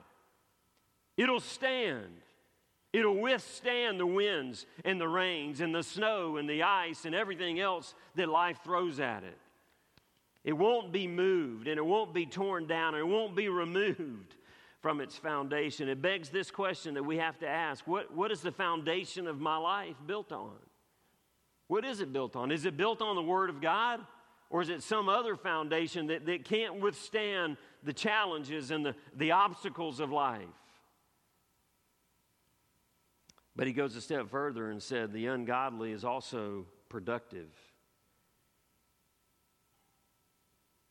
it'll 1.16 1.40
stand. 1.40 2.20
It'll 2.92 3.20
withstand 3.20 4.00
the 4.00 4.06
winds 4.06 4.64
and 4.84 5.00
the 5.00 5.08
rains 5.08 5.60
and 5.60 5.74
the 5.74 5.82
snow 5.82 6.38
and 6.38 6.48
the 6.48 6.62
ice 6.62 7.04
and 7.04 7.14
everything 7.14 7.60
else 7.60 7.94
that 8.14 8.28
life 8.28 8.60
throws 8.64 9.00
at 9.00 9.22
it. 9.22 9.36
It 10.44 10.54
won't 10.54 10.92
be 10.92 11.06
moved 11.06 11.68
and 11.68 11.76
it 11.76 11.84
won't 11.84 12.14
be 12.14 12.24
torn 12.24 12.66
down 12.66 12.94
and 12.94 13.02
it 13.02 13.12
won't 13.12 13.34
be 13.34 13.48
removed 13.48 14.36
from 14.80 15.00
its 15.00 15.16
foundation. 15.16 15.88
It 15.88 16.00
begs 16.00 16.30
this 16.30 16.50
question 16.50 16.94
that 16.94 17.02
we 17.02 17.16
have 17.18 17.38
to 17.40 17.48
ask 17.48 17.86
what, 17.86 18.14
what 18.14 18.30
is 18.30 18.40
the 18.40 18.52
foundation 18.52 19.26
of 19.26 19.40
my 19.40 19.56
life 19.56 19.96
built 20.06 20.30
on? 20.32 20.56
What 21.66 21.84
is 21.84 22.00
it 22.00 22.12
built 22.12 22.36
on? 22.36 22.52
Is 22.52 22.64
it 22.64 22.76
built 22.76 23.02
on 23.02 23.16
the 23.16 23.22
Word 23.22 23.50
of 23.50 23.60
God? 23.60 24.00
Or 24.48 24.62
is 24.62 24.68
it 24.68 24.82
some 24.82 25.08
other 25.08 25.34
foundation 25.34 26.06
that, 26.06 26.26
that 26.26 26.44
can't 26.44 26.80
withstand 26.80 27.56
the 27.86 27.92
challenges 27.92 28.72
and 28.72 28.84
the, 28.84 28.94
the 29.16 29.30
obstacles 29.30 30.00
of 30.00 30.10
life. 30.10 30.42
But 33.54 33.68
he 33.68 33.72
goes 33.72 33.96
a 33.96 34.00
step 34.02 34.28
further 34.28 34.70
and 34.70 34.82
said, 34.82 35.12
The 35.12 35.28
ungodly 35.28 35.92
is 35.92 36.04
also 36.04 36.66
productive. 36.90 37.48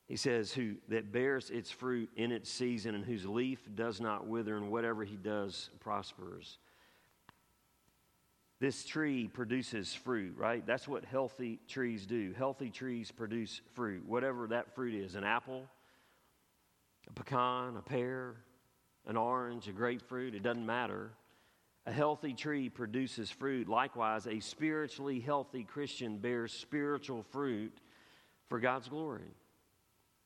He 0.08 0.16
says, 0.16 0.54
Who 0.54 0.76
that 0.88 1.12
bears 1.12 1.52
its 1.52 1.70
fruit 1.70 2.10
in 2.16 2.32
its 2.32 2.50
season 2.50 2.96
and 2.96 3.06
whose 3.06 3.26
leaf 3.26 3.60
does 3.76 4.00
not 4.00 4.26
wither, 4.26 4.56
and 4.56 4.72
whatever 4.72 5.04
he 5.04 5.18
does 5.18 5.70
prospers. 5.82 6.58
This 8.62 8.86
tree 8.86 9.28
produces 9.28 9.94
fruit, 9.94 10.36
right? 10.38 10.66
That's 10.66 10.88
what 10.88 11.04
healthy 11.04 11.60
trees 11.68 12.06
do. 12.06 12.34
Healthy 12.38 12.70
trees 12.70 13.12
produce 13.12 13.60
fruit, 13.74 14.08
whatever 14.08 14.48
that 14.48 14.74
fruit 14.74 14.96
is 14.96 15.16
an 15.16 15.26
apple, 15.26 15.68
a 17.08 17.14
pecan, 17.14 17.78
a 17.78 17.82
pear, 17.82 18.36
an 19.08 19.18
orange, 19.18 19.68
a 19.68 19.72
grapefruit, 19.72 20.36
it 20.36 20.44
doesn't 20.44 20.66
matter. 20.66 21.12
A 21.86 21.92
healthy 21.92 22.34
tree 22.34 22.70
produces 22.70 23.30
fruit. 23.30 23.70
Likewise, 23.70 24.26
a 24.26 24.40
spiritually 24.40 25.20
healthy 25.20 25.64
Christian 25.64 26.18
bears 26.18 26.52
spiritual 26.52 27.22
fruit 27.22 27.78
for 28.50 28.60
God's 28.60 28.88
glory. 28.88 29.36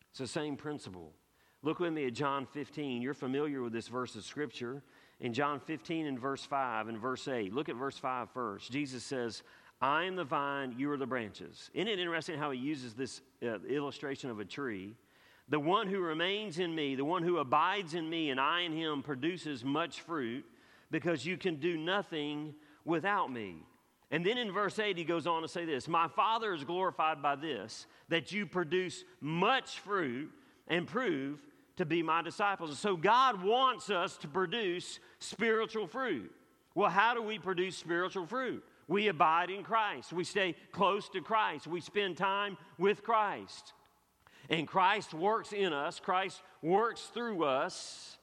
It's 0.09 0.19
the 0.19 0.27
same 0.27 0.55
principle. 0.55 1.11
Look 1.61 1.79
with 1.79 1.91
me 1.91 2.07
at 2.07 2.13
John 2.13 2.45
15. 2.45 3.01
You're 3.01 3.13
familiar 3.13 3.61
with 3.61 3.73
this 3.73 3.89
verse 3.89 4.15
of 4.15 4.23
Scripture. 4.23 4.81
In 5.19 5.33
John 5.33 5.59
15 5.59 6.05
and 6.05 6.17
verse 6.17 6.45
5 6.45 6.87
and 6.87 6.97
verse 6.97 7.27
8, 7.27 7.53
look 7.53 7.67
at 7.67 7.75
verse 7.75 7.97
5 7.97 8.29
first. 8.31 8.71
Jesus 8.71 9.03
says, 9.03 9.43
I 9.81 10.05
am 10.05 10.15
the 10.15 10.23
vine, 10.23 10.75
you 10.77 10.89
are 10.91 10.97
the 10.97 11.05
branches. 11.05 11.69
Isn't 11.73 11.89
it 11.89 11.99
interesting 11.99 12.37
how 12.37 12.51
he 12.51 12.59
uses 12.59 12.93
this 12.93 13.21
uh, 13.43 13.59
illustration 13.67 14.29
of 14.29 14.39
a 14.39 14.45
tree? 14.45 14.95
The 15.49 15.59
one 15.59 15.87
who 15.87 15.99
remains 15.99 16.59
in 16.59 16.73
me, 16.73 16.95
the 16.95 17.05
one 17.05 17.23
who 17.23 17.37
abides 17.37 17.95
in 17.95 18.07
me, 18.09 18.29
and 18.29 18.39
I 18.39 18.61
in 18.61 18.71
him 18.71 19.01
produces 19.01 19.63
much 19.63 20.01
fruit 20.01 20.45
because 20.91 21.25
you 21.25 21.37
can 21.37 21.55
do 21.55 21.77
nothing 21.77 22.53
without 22.85 23.31
me. 23.31 23.63
And 24.11 24.25
then 24.25 24.37
in 24.37 24.51
verse 24.51 24.79
8, 24.79 24.97
he 24.97 25.03
goes 25.03 25.27
on 25.27 25.41
to 25.41 25.47
say 25.47 25.65
this 25.65 25.87
My 25.87 26.07
Father 26.07 26.53
is 26.53 26.63
glorified 26.63 27.21
by 27.21 27.35
this, 27.35 27.87
that 28.09 28.31
you 28.31 28.45
produce 28.45 29.03
much 29.21 29.79
fruit 29.79 30.31
and 30.67 30.87
prove 30.87 31.39
to 31.77 31.85
be 31.85 32.03
my 32.03 32.21
disciples. 32.21 32.77
So 32.77 32.95
God 32.95 33.43
wants 33.43 33.89
us 33.89 34.17
to 34.17 34.27
produce 34.27 34.99
spiritual 35.19 35.87
fruit. 35.87 36.31
Well, 36.75 36.89
how 36.89 37.13
do 37.13 37.21
we 37.21 37.39
produce 37.39 37.77
spiritual 37.77 38.25
fruit? 38.25 38.63
We 38.87 39.07
abide 39.07 39.49
in 39.49 39.63
Christ. 39.63 40.13
We 40.13 40.23
stay 40.23 40.55
close 40.71 41.09
to 41.09 41.21
Christ. 41.21 41.67
We 41.67 41.79
spend 41.79 42.17
time 42.17 42.57
with 42.77 43.03
Christ. 43.03 43.73
And 44.49 44.67
Christ 44.67 45.13
works 45.13 45.53
in 45.53 45.73
us, 45.73 45.99
Christ 45.99 46.41
works 46.61 47.01
through 47.13 47.43
us 47.43 48.17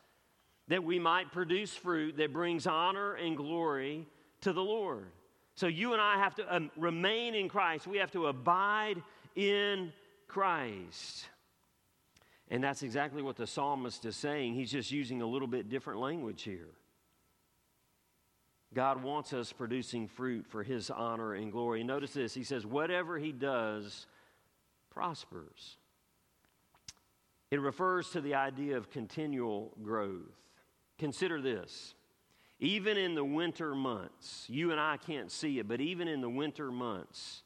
that 0.69 0.83
we 0.83 0.99
might 0.99 1.31
produce 1.31 1.73
fruit 1.73 2.17
that 2.17 2.33
brings 2.33 2.67
honor 2.67 3.15
and 3.15 3.37
glory 3.37 4.07
to 4.41 4.53
the 4.53 4.62
Lord. 4.62 5.07
So 5.55 5.69
you 5.69 5.93
and 5.93 6.03
I 6.03 6.19
have 6.19 6.35
to 6.37 6.57
um, 6.57 6.71
remain 6.77 7.35
in 7.35 7.49
Christ. 7.49 7.87
We 7.87 7.99
have 7.99 8.11
to 8.12 8.27
abide 8.27 9.03
in 9.37 9.93
Christ. 10.27 11.29
And 12.49 12.62
that's 12.62 12.83
exactly 12.83 13.23
what 13.23 13.37
the 13.37 13.47
psalmist 13.47 14.05
is 14.05 14.17
saying. 14.17 14.55
He's 14.55 14.71
just 14.71 14.91
using 14.91 15.23
a 15.23 15.27
little 15.27 15.49
bit 15.49 15.69
different 15.69 16.01
language 16.01 16.43
here. 16.43 16.69
God 18.75 19.03
wants 19.03 19.33
us 19.33 19.53
producing 19.53 20.09
fruit 20.09 20.47
for 20.47 20.62
his 20.62 20.91
honor 20.91 21.35
and 21.35 21.51
glory. 21.51 21.83
Notice 21.85 22.12
this 22.12 22.35
He 22.35 22.45
says, 22.45 22.67
whatever 22.67 23.19
he 23.19 23.33
does 23.33 24.07
prospers. 24.91 25.77
It 27.50 27.61
refers 27.61 28.11
to 28.11 28.20
the 28.20 28.35
idea 28.35 28.76
of 28.76 28.90
continual 28.90 29.72
growth. 29.82 30.35
Consider 30.98 31.40
this. 31.40 31.94
Even 32.59 32.96
in 32.96 33.14
the 33.14 33.24
winter 33.24 33.74
months, 33.74 34.46
you 34.48 34.72
and 34.72 34.80
I 34.80 34.96
can't 34.96 35.30
see 35.30 35.59
it, 35.59 35.68
but 35.68 35.80
even 35.80 36.09
in 36.09 36.20
the 36.20 36.30
winter 36.30 36.72
months, 36.72 37.42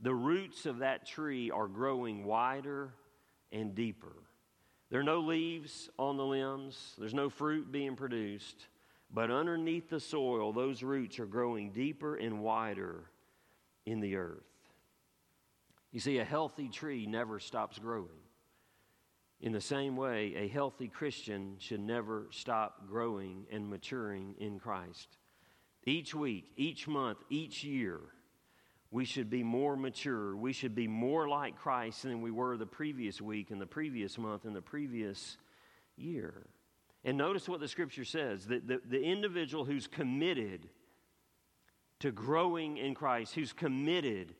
the 0.00 0.14
roots 0.14 0.66
of 0.66 0.78
that 0.78 1.06
tree 1.06 1.50
are 1.50 1.68
growing 1.68 2.24
wider 2.24 2.92
and 3.52 3.74
deeper. 3.74 4.16
There 4.90 5.00
are 5.00 5.04
no 5.04 5.20
leaves 5.20 5.88
on 5.98 6.16
the 6.16 6.26
limbs, 6.26 6.94
there's 6.98 7.14
no 7.14 7.30
fruit 7.30 7.70
being 7.70 7.94
produced, 7.94 8.66
but 9.14 9.30
underneath 9.30 9.88
the 9.88 10.00
soil, 10.00 10.52
those 10.52 10.82
roots 10.82 11.18
are 11.20 11.26
growing 11.26 11.70
deeper 11.70 12.16
and 12.16 12.40
wider 12.42 13.04
in 13.86 14.00
the 14.00 14.16
earth. 14.16 14.42
You 15.92 16.00
see, 16.00 16.18
a 16.18 16.24
healthy 16.24 16.68
tree 16.68 17.06
never 17.06 17.38
stops 17.38 17.78
growing. 17.78 18.08
In 19.42 19.50
the 19.50 19.60
same 19.60 19.96
way, 19.96 20.34
a 20.36 20.46
healthy 20.46 20.86
Christian 20.86 21.56
should 21.58 21.80
never 21.80 22.28
stop 22.30 22.86
growing 22.88 23.44
and 23.50 23.68
maturing 23.68 24.36
in 24.38 24.60
Christ. 24.60 25.18
Each 25.84 26.14
week, 26.14 26.52
each 26.56 26.86
month, 26.86 27.18
each 27.28 27.64
year, 27.64 27.98
we 28.92 29.04
should 29.04 29.28
be 29.28 29.42
more 29.42 29.74
mature. 29.74 30.36
We 30.36 30.52
should 30.52 30.76
be 30.76 30.86
more 30.86 31.28
like 31.28 31.58
Christ 31.58 32.04
than 32.04 32.22
we 32.22 32.30
were 32.30 32.56
the 32.56 32.66
previous 32.66 33.20
week 33.20 33.50
and 33.50 33.60
the 33.60 33.66
previous 33.66 34.16
month 34.16 34.44
and 34.44 34.54
the 34.54 34.62
previous 34.62 35.38
year. 35.96 36.46
And 37.04 37.18
notice 37.18 37.48
what 37.48 37.58
the 37.58 37.66
scripture 37.66 38.04
says 38.04 38.46
that 38.46 38.68
the, 38.68 38.80
the 38.88 39.02
individual 39.02 39.64
who's 39.64 39.88
committed 39.88 40.68
to 41.98 42.12
growing 42.12 42.76
in 42.76 42.94
Christ, 42.94 43.34
who's 43.34 43.52
committed 43.52 44.36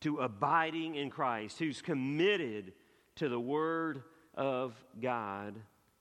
to 0.00 0.18
abiding 0.18 0.94
in 0.94 1.10
Christ, 1.10 1.58
who's 1.58 1.82
committed 1.82 2.72
to 3.18 3.28
the 3.28 3.40
Word 3.40 4.02
of 4.34 4.74
God 5.00 5.54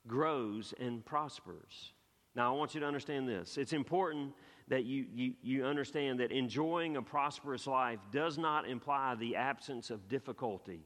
grows 0.07 0.73
and 0.79 1.05
prospers. 1.05 1.91
Now, 2.35 2.53
I 2.53 2.57
want 2.57 2.75
you 2.75 2.81
to 2.81 2.85
understand 2.85 3.27
this. 3.27 3.57
It's 3.57 3.73
important 3.73 4.33
that 4.67 4.85
you, 4.85 5.05
you, 5.13 5.33
you 5.41 5.65
understand 5.65 6.19
that 6.19 6.31
enjoying 6.31 6.97
a 6.97 7.01
prosperous 7.01 7.65
life 7.65 7.99
does 8.11 8.37
not 8.37 8.67
imply 8.67 9.15
the 9.15 9.35
absence 9.35 9.89
of 9.89 10.07
difficulty 10.07 10.81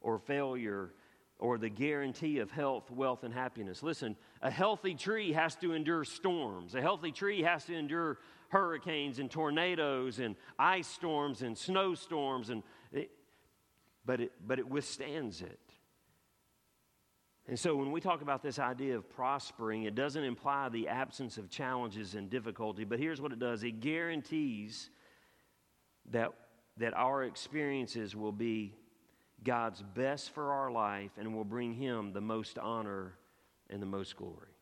or 0.00 0.18
failure 0.18 0.94
or 1.38 1.58
the 1.58 1.68
guarantee 1.68 2.38
of 2.38 2.50
health, 2.50 2.90
wealth, 2.90 3.24
and 3.24 3.34
happiness. 3.34 3.82
Listen, 3.82 4.16
a 4.40 4.50
healthy 4.50 4.94
tree 4.94 5.32
has 5.32 5.54
to 5.56 5.74
endure 5.74 6.04
storms. 6.04 6.74
A 6.74 6.80
healthy 6.80 7.12
tree 7.12 7.42
has 7.42 7.64
to 7.66 7.74
endure 7.74 8.18
hurricanes 8.48 9.18
and 9.18 9.30
tornadoes 9.30 10.18
and 10.18 10.36
ice 10.58 10.86
storms 10.86 11.42
and 11.42 11.58
snowstorms, 11.58 12.48
and 12.48 12.62
it, 12.92 13.10
but, 14.06 14.20
it, 14.20 14.32
but 14.46 14.58
it 14.58 14.66
withstands 14.66 15.42
it. 15.42 15.60
And 17.48 17.58
so 17.58 17.76
when 17.76 17.92
we 17.92 18.00
talk 18.00 18.22
about 18.22 18.42
this 18.42 18.58
idea 18.58 18.96
of 18.96 19.08
prospering, 19.08 19.84
it 19.84 19.94
doesn't 19.94 20.24
imply 20.24 20.68
the 20.68 20.88
absence 20.88 21.38
of 21.38 21.48
challenges 21.48 22.14
and 22.14 22.28
difficulty, 22.28 22.84
but 22.84 22.98
here's 22.98 23.20
what 23.20 23.32
it 23.32 23.38
does 23.38 23.62
it 23.62 23.80
guarantees 23.80 24.90
that, 26.10 26.32
that 26.76 26.94
our 26.94 27.22
experiences 27.24 28.16
will 28.16 28.32
be 28.32 28.74
God's 29.44 29.82
best 29.94 30.30
for 30.30 30.52
our 30.52 30.70
life 30.72 31.12
and 31.18 31.34
will 31.34 31.44
bring 31.44 31.72
Him 31.72 32.12
the 32.12 32.20
most 32.20 32.58
honor 32.58 33.14
and 33.70 33.80
the 33.80 33.86
most 33.86 34.16
glory. 34.16 34.54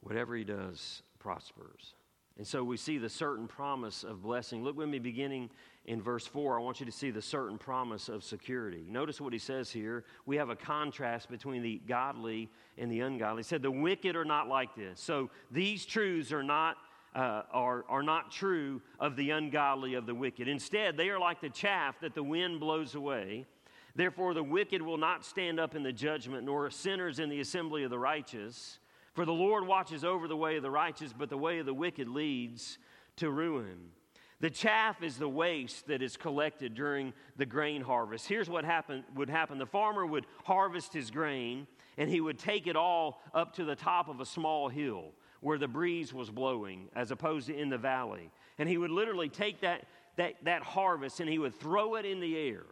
Whatever 0.00 0.36
He 0.36 0.44
does 0.44 1.02
prospers. 1.18 1.94
And 2.36 2.46
so 2.46 2.62
we 2.62 2.76
see 2.76 2.98
the 2.98 3.08
certain 3.08 3.48
promise 3.48 4.04
of 4.04 4.22
blessing. 4.22 4.62
Look 4.62 4.76
with 4.76 4.88
me 4.88 4.98
beginning 4.98 5.50
in 5.86 6.00
verse 6.00 6.26
4. 6.26 6.58
I 6.58 6.62
want 6.62 6.80
you 6.80 6.86
to 6.86 6.92
see 6.92 7.10
the 7.10 7.22
certain 7.22 7.58
promise 7.58 8.08
of 8.08 8.24
security. 8.24 8.84
Notice 8.88 9.20
what 9.20 9.32
he 9.32 9.38
says 9.38 9.70
here. 9.70 10.04
We 10.26 10.36
have 10.36 10.48
a 10.48 10.56
contrast 10.56 11.30
between 11.30 11.62
the 11.62 11.80
godly 11.86 12.50
and 12.78 12.90
the 12.90 13.00
ungodly. 13.00 13.40
He 13.40 13.46
said, 13.46 13.62
The 13.62 13.70
wicked 13.70 14.16
are 14.16 14.24
not 14.24 14.48
like 14.48 14.74
this. 14.74 15.00
So 15.00 15.30
these 15.50 15.84
truths 15.84 16.32
are 16.32 16.42
not. 16.42 16.76
Uh, 17.16 17.44
are, 17.52 17.84
are 17.88 18.02
not 18.02 18.32
true 18.32 18.82
of 18.98 19.14
the 19.14 19.30
ungodly 19.30 19.94
of 19.94 20.04
the 20.04 20.12
wicked. 20.12 20.48
Instead, 20.48 20.96
they 20.96 21.10
are 21.10 21.18
like 21.20 21.40
the 21.40 21.48
chaff 21.48 21.94
that 22.00 22.12
the 22.12 22.24
wind 22.24 22.58
blows 22.58 22.96
away. 22.96 23.46
Therefore, 23.94 24.34
the 24.34 24.42
wicked 24.42 24.82
will 24.82 24.96
not 24.96 25.24
stand 25.24 25.60
up 25.60 25.76
in 25.76 25.84
the 25.84 25.92
judgment, 25.92 26.42
nor 26.42 26.68
sinners 26.70 27.20
in 27.20 27.28
the 27.28 27.38
assembly 27.38 27.84
of 27.84 27.90
the 27.90 28.00
righteous. 28.00 28.80
For 29.12 29.24
the 29.24 29.32
Lord 29.32 29.64
watches 29.64 30.04
over 30.04 30.26
the 30.26 30.36
way 30.36 30.56
of 30.56 30.64
the 30.64 30.72
righteous, 30.72 31.12
but 31.16 31.30
the 31.30 31.38
way 31.38 31.60
of 31.60 31.66
the 31.66 31.72
wicked 31.72 32.08
leads 32.08 32.78
to 33.18 33.30
ruin. 33.30 33.90
The 34.44 34.50
chaff 34.50 35.02
is 35.02 35.16
the 35.16 35.26
waste 35.26 35.86
that 35.86 36.02
is 36.02 36.18
collected 36.18 36.74
during 36.74 37.14
the 37.38 37.46
grain 37.46 37.80
harvest. 37.80 38.28
Here's 38.28 38.50
what 38.50 38.62
happen, 38.66 39.02
would 39.14 39.30
happen 39.30 39.56
the 39.56 39.64
farmer 39.64 40.04
would 40.04 40.26
harvest 40.44 40.92
his 40.92 41.10
grain, 41.10 41.66
and 41.96 42.10
he 42.10 42.20
would 42.20 42.38
take 42.38 42.66
it 42.66 42.76
all 42.76 43.22
up 43.32 43.54
to 43.54 43.64
the 43.64 43.74
top 43.74 44.06
of 44.06 44.20
a 44.20 44.26
small 44.26 44.68
hill 44.68 45.12
where 45.40 45.56
the 45.56 45.66
breeze 45.66 46.12
was 46.12 46.28
blowing, 46.28 46.90
as 46.94 47.10
opposed 47.10 47.46
to 47.46 47.58
in 47.58 47.70
the 47.70 47.78
valley. 47.78 48.30
And 48.58 48.68
he 48.68 48.76
would 48.76 48.90
literally 48.90 49.30
take 49.30 49.62
that, 49.62 49.86
that, 50.16 50.34
that 50.42 50.62
harvest 50.62 51.20
and 51.20 51.30
he 51.30 51.38
would 51.38 51.54
throw 51.54 51.94
it 51.94 52.04
in 52.04 52.20
the 52.20 52.36
air. 52.36 52.66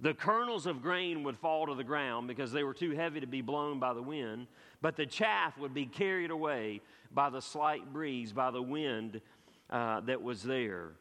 The 0.00 0.12
kernels 0.12 0.66
of 0.66 0.82
grain 0.82 1.24
would 1.24 1.38
fall 1.38 1.66
to 1.66 1.74
the 1.74 1.82
ground 1.82 2.28
because 2.28 2.52
they 2.52 2.62
were 2.62 2.74
too 2.74 2.90
heavy 2.90 3.20
to 3.20 3.26
be 3.26 3.40
blown 3.40 3.80
by 3.80 3.94
the 3.94 4.02
wind, 4.02 4.48
but 4.82 4.96
the 4.96 5.06
chaff 5.06 5.56
would 5.56 5.72
be 5.72 5.86
carried 5.86 6.30
away 6.30 6.82
by 7.10 7.30
the 7.30 7.40
slight 7.40 7.90
breeze, 7.90 8.34
by 8.34 8.50
the 8.50 8.62
wind 8.62 9.22
uh, 9.70 10.00
that 10.00 10.22
was 10.22 10.42
there. 10.42 10.92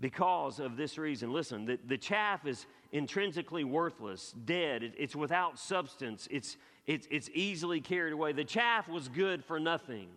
Because 0.00 0.60
of 0.60 0.76
this 0.76 0.96
reason, 0.96 1.32
listen, 1.32 1.64
the, 1.64 1.78
the 1.86 1.98
chaff 1.98 2.46
is 2.46 2.66
intrinsically 2.92 3.64
worthless, 3.64 4.32
dead, 4.44 4.82
it, 4.82 4.94
it's 4.96 5.16
without 5.16 5.58
substance, 5.58 6.28
it's, 6.30 6.56
it's, 6.86 7.08
it's 7.10 7.28
easily 7.34 7.80
carried 7.80 8.12
away. 8.12 8.32
The 8.32 8.44
chaff 8.44 8.88
was 8.88 9.08
good 9.08 9.44
for 9.44 9.58
nothing. 9.58 10.08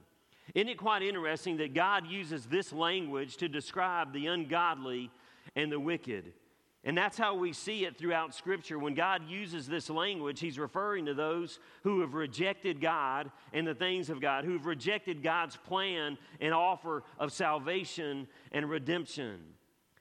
Isn't 0.53 0.69
it 0.69 0.77
quite 0.77 1.01
interesting 1.01 1.57
that 1.57 1.73
God 1.73 2.05
uses 2.07 2.45
this 2.45 2.71
language 2.71 3.38
to 3.38 3.47
describe 3.47 4.13
the 4.13 4.27
ungodly 4.27 5.10
and 5.55 5.71
the 5.71 5.79
wicked? 5.79 6.34
And 6.83 6.97
that's 6.97 7.17
how 7.17 7.35
we 7.35 7.53
see 7.53 7.85
it 7.85 7.97
throughout 7.97 8.33
Scripture. 8.33 8.79
When 8.79 8.95
God 8.95 9.29
uses 9.29 9.67
this 9.67 9.89
language, 9.89 10.39
He's 10.39 10.57
referring 10.57 11.05
to 11.05 11.13
those 11.13 11.59
who 11.83 12.01
have 12.01 12.15
rejected 12.15 12.81
God 12.81 13.31
and 13.53 13.67
the 13.67 13.75
things 13.75 14.09
of 14.09 14.19
God, 14.19 14.45
who've 14.45 14.65
rejected 14.65 15.21
God's 15.21 15.55
plan 15.55 16.17
and 16.39 16.53
offer 16.53 17.03
of 17.19 17.31
salvation 17.31 18.27
and 18.51 18.67
redemption. 18.67 19.41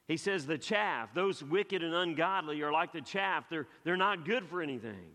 He 0.08 0.16
says, 0.16 0.46
The 0.46 0.56
chaff, 0.56 1.12
those 1.14 1.44
wicked 1.44 1.82
and 1.82 1.94
ungodly, 1.94 2.62
are 2.62 2.72
like 2.72 2.92
the 2.92 3.02
chaff. 3.02 3.44
They're, 3.50 3.66
they're 3.84 3.98
not 3.98 4.24
good 4.24 4.48
for 4.48 4.62
anything. 4.62 5.12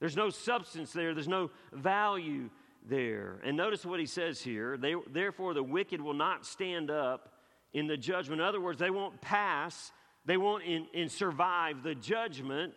There's 0.00 0.16
no 0.16 0.28
substance 0.28 0.92
there, 0.92 1.14
there's 1.14 1.28
no 1.28 1.50
value 1.72 2.50
there. 2.86 3.40
And 3.42 3.56
notice 3.56 3.86
what 3.86 4.00
he 4.00 4.06
says 4.06 4.42
here. 4.42 4.76
They, 4.76 4.94
Therefore, 5.10 5.54
the 5.54 5.62
wicked 5.62 6.00
will 6.00 6.14
not 6.14 6.44
stand 6.44 6.90
up 6.90 7.32
in 7.72 7.86
the 7.86 7.96
judgment. 7.96 8.40
In 8.40 8.46
other 8.46 8.60
words, 8.60 8.78
they 8.78 8.90
won't 8.90 9.20
pass 9.20 9.92
they 10.24 10.36
won't 10.36 10.64
in, 10.64 10.86
in 10.92 11.08
survive 11.08 11.82
the 11.82 11.94
judgment 11.94 12.74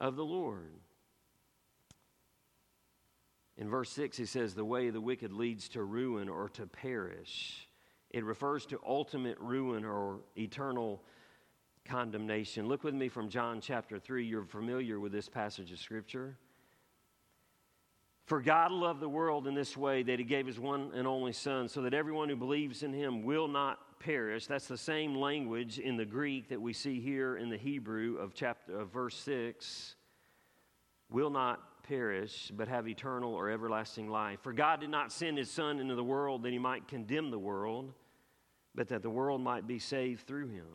of 0.00 0.16
the 0.16 0.24
Lord. 0.24 0.72
In 3.56 3.68
verse 3.68 3.90
6, 3.90 4.16
he 4.16 4.26
says, 4.26 4.54
The 4.54 4.64
way 4.64 4.88
of 4.88 4.94
the 4.94 5.00
wicked 5.00 5.32
leads 5.32 5.68
to 5.70 5.82
ruin 5.82 6.28
or 6.28 6.48
to 6.50 6.66
perish. 6.66 7.68
It 8.10 8.24
refers 8.24 8.64
to 8.66 8.80
ultimate 8.86 9.38
ruin 9.40 9.84
or 9.84 10.20
eternal 10.36 11.02
condemnation. 11.84 12.68
Look 12.68 12.84
with 12.84 12.94
me 12.94 13.08
from 13.08 13.28
John 13.28 13.60
chapter 13.60 13.98
3. 13.98 14.24
You're 14.24 14.44
familiar 14.44 15.00
with 15.00 15.12
this 15.12 15.28
passage 15.28 15.72
of 15.72 15.78
Scripture. 15.78 16.38
For 18.26 18.40
God 18.40 18.70
loved 18.70 19.00
the 19.00 19.08
world 19.08 19.46
in 19.46 19.54
this 19.54 19.76
way 19.76 20.02
that 20.02 20.18
he 20.18 20.24
gave 20.24 20.46
his 20.46 20.60
one 20.60 20.92
and 20.94 21.06
only 21.06 21.32
Son, 21.32 21.68
so 21.68 21.82
that 21.82 21.94
everyone 21.94 22.28
who 22.28 22.36
believes 22.36 22.82
in 22.82 22.92
him 22.92 23.22
will 23.22 23.48
not 23.48 23.78
perish. 24.00 24.46
That's 24.46 24.68
the 24.68 24.76
same 24.76 25.14
language 25.14 25.78
in 25.78 25.96
the 25.96 26.04
Greek 26.04 26.48
that 26.48 26.60
we 26.60 26.72
see 26.72 27.00
here 27.00 27.36
in 27.36 27.50
the 27.50 27.56
Hebrew 27.56 28.16
of 28.18 28.34
chapter 28.34 28.78
of 28.78 28.90
verse 28.90 29.16
6. 29.16 29.96
Will 31.10 31.30
not 31.30 31.82
perish, 31.84 32.52
but 32.54 32.68
have 32.68 32.86
eternal 32.86 33.34
or 33.34 33.50
everlasting 33.50 34.08
life. 34.08 34.40
For 34.42 34.52
God 34.52 34.80
did 34.80 34.90
not 34.90 35.10
send 35.10 35.38
his 35.38 35.50
Son 35.50 35.80
into 35.80 35.94
the 35.94 36.04
world 36.04 36.42
that 36.42 36.52
he 36.52 36.58
might 36.58 36.86
condemn 36.86 37.30
the 37.30 37.38
world, 37.38 37.92
but 38.74 38.88
that 38.88 39.02
the 39.02 39.10
world 39.10 39.40
might 39.40 39.66
be 39.66 39.78
saved 39.78 40.26
through 40.26 40.48
him. 40.48 40.66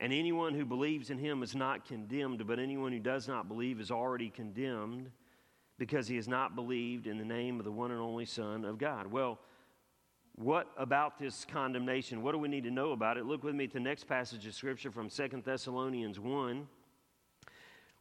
And 0.00 0.14
anyone 0.14 0.54
who 0.54 0.64
believes 0.64 1.10
in 1.10 1.18
him 1.18 1.42
is 1.42 1.54
not 1.54 1.84
condemned, 1.84 2.46
but 2.46 2.58
anyone 2.58 2.92
who 2.92 3.00
does 3.00 3.28
not 3.28 3.48
believe 3.48 3.80
is 3.80 3.90
already 3.90 4.30
condemned 4.30 5.10
because 5.78 6.08
he 6.08 6.16
has 6.16 6.26
not 6.26 6.54
believed 6.54 7.06
in 7.06 7.18
the 7.18 7.24
name 7.24 7.58
of 7.58 7.64
the 7.64 7.72
one 7.72 7.90
and 7.90 8.00
only 8.00 8.24
Son 8.24 8.64
of 8.64 8.78
God. 8.78 9.06
Well, 9.06 9.38
what 10.36 10.68
about 10.76 11.18
this 11.18 11.44
condemnation? 11.44 12.22
What 12.22 12.32
do 12.32 12.38
we 12.38 12.48
need 12.48 12.64
to 12.64 12.70
know 12.70 12.92
about 12.92 13.16
it? 13.16 13.26
Look 13.26 13.44
with 13.44 13.54
me 13.54 13.64
at 13.64 13.72
the 13.72 13.80
next 13.80 14.04
passage 14.04 14.46
of 14.46 14.54
Scripture 14.54 14.90
from 14.90 15.10
Second 15.10 15.44
Thessalonians 15.44 16.18
1. 16.18 16.66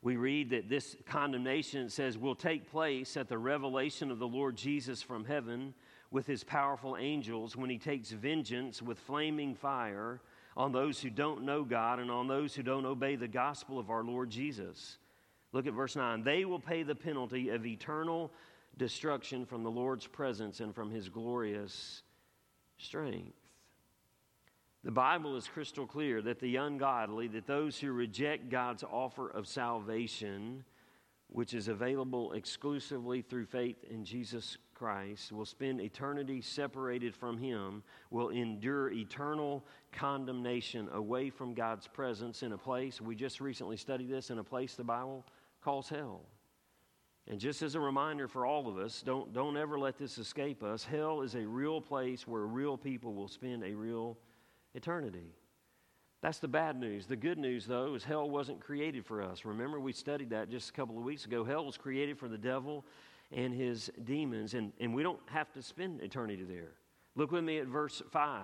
We 0.01 0.15
read 0.15 0.51
that 0.51 0.69
this 0.69 0.95
condemnation 1.05 1.89
says 1.89 2.17
will 2.17 2.35
take 2.35 2.71
place 2.71 3.17
at 3.17 3.27
the 3.27 3.37
revelation 3.37 4.11
of 4.11 4.19
the 4.19 4.27
Lord 4.27 4.55
Jesus 4.55 5.01
from 5.01 5.25
heaven 5.25 5.73
with 6.11 6.25
his 6.25 6.43
powerful 6.43 6.95
angels 6.97 7.57
when 7.57 7.69
he 7.69 7.77
takes 7.77 8.11
vengeance 8.11 8.81
with 8.81 8.97
flaming 8.99 9.53
fire 9.53 10.21
on 10.55 10.71
those 10.71 11.01
who 11.01 11.09
don't 11.09 11.43
know 11.43 11.63
God 11.63 11.99
and 11.99 12.09
on 12.09 12.27
those 12.27 12.55
who 12.55 12.63
don't 12.63 12.85
obey 12.85 13.15
the 13.15 13.27
gospel 13.27 13.77
of 13.77 13.89
our 13.89 14.03
Lord 14.03 14.29
Jesus. 14.29 14.97
Look 15.51 15.67
at 15.67 15.73
verse 15.73 15.95
9. 15.95 16.23
They 16.23 16.45
will 16.45 16.59
pay 16.59 16.83
the 16.83 16.95
penalty 16.95 17.49
of 17.49 17.65
eternal 17.65 18.31
destruction 18.77 19.45
from 19.45 19.63
the 19.63 19.71
Lord's 19.71 20.07
presence 20.07 20.61
and 20.61 20.73
from 20.73 20.89
his 20.89 21.09
glorious 21.09 22.03
strength. 22.79 23.35
The 24.83 24.91
Bible 24.91 25.35
is 25.35 25.47
crystal 25.47 25.85
clear 25.85 26.21
that 26.21 26.39
the 26.39 26.55
ungodly, 26.55 27.27
that 27.27 27.45
those 27.45 27.77
who 27.77 27.91
reject 27.91 28.49
God's 28.49 28.83
offer 28.83 29.29
of 29.29 29.45
salvation, 29.45 30.63
which 31.27 31.53
is 31.53 31.67
available 31.67 32.31
exclusively 32.31 33.21
through 33.21 33.45
faith 33.45 33.83
in 33.89 34.05
Jesus 34.05 34.57
Christ, 34.73 35.33
will 35.33 35.45
spend 35.45 35.81
eternity 35.81 36.41
separated 36.41 37.13
from 37.13 37.37
Him, 37.37 37.83
will 38.09 38.29
endure 38.29 38.89
eternal 38.91 39.65
condemnation 39.91 40.87
away 40.93 41.29
from 41.29 41.53
God's 41.53 41.87
presence 41.87 42.41
in 42.41 42.53
a 42.53 42.57
place, 42.57 43.01
we 43.01 43.15
just 43.15 43.41
recently 43.41 43.75
studied 43.75 44.09
this, 44.09 44.29
in 44.29 44.39
a 44.39 44.43
place 44.43 44.75
the 44.75 44.83
Bible 44.83 45.25
calls 45.61 45.89
hell. 45.89 46.21
And 47.29 47.39
just 47.39 47.61
as 47.61 47.75
a 47.75 47.79
reminder 47.79 48.27
for 48.27 48.45
all 48.45 48.67
of 48.67 48.77
us, 48.79 49.03
don't, 49.03 49.31
don't 49.33 49.55
ever 49.55 49.77
let 49.77 49.99
this 49.99 50.17
escape 50.17 50.63
us. 50.63 50.83
Hell 50.83 51.21
is 51.21 51.35
a 51.35 51.45
real 51.45 51.79
place 51.79 52.27
where 52.27 52.41
real 52.47 52.75
people 52.75 53.13
will 53.13 53.27
spend 53.27 53.63
a 53.63 53.73
real 53.75 54.17
eternity. 54.73 55.35
That's 56.21 56.39
the 56.39 56.47
bad 56.47 56.77
news. 56.77 57.05
The 57.05 57.15
good 57.15 57.37
news, 57.37 57.67
though, 57.67 57.93
is 57.93 58.03
hell 58.03 58.27
wasn't 58.27 58.59
created 58.59 59.05
for 59.05 59.21
us. 59.21 59.45
Remember, 59.45 59.79
we 59.79 59.93
studied 59.93 60.31
that 60.31 60.49
just 60.49 60.71
a 60.71 60.73
couple 60.73 60.97
of 60.97 61.03
weeks 61.03 61.25
ago. 61.25 61.43
Hell 61.43 61.65
was 61.65 61.77
created 61.77 62.17
for 62.17 62.27
the 62.27 62.37
devil 62.37 62.83
and 63.31 63.53
his 63.53 63.91
demons, 64.03 64.55
and, 64.55 64.73
and 64.79 64.93
we 64.93 65.03
don't 65.03 65.19
have 65.27 65.51
to 65.53 65.61
spend 65.61 66.01
eternity 66.01 66.43
there. 66.43 66.71
Look 67.15 67.31
with 67.31 67.43
me 67.43 67.59
at 67.59 67.67
verse 67.67 68.01
5. 68.11 68.43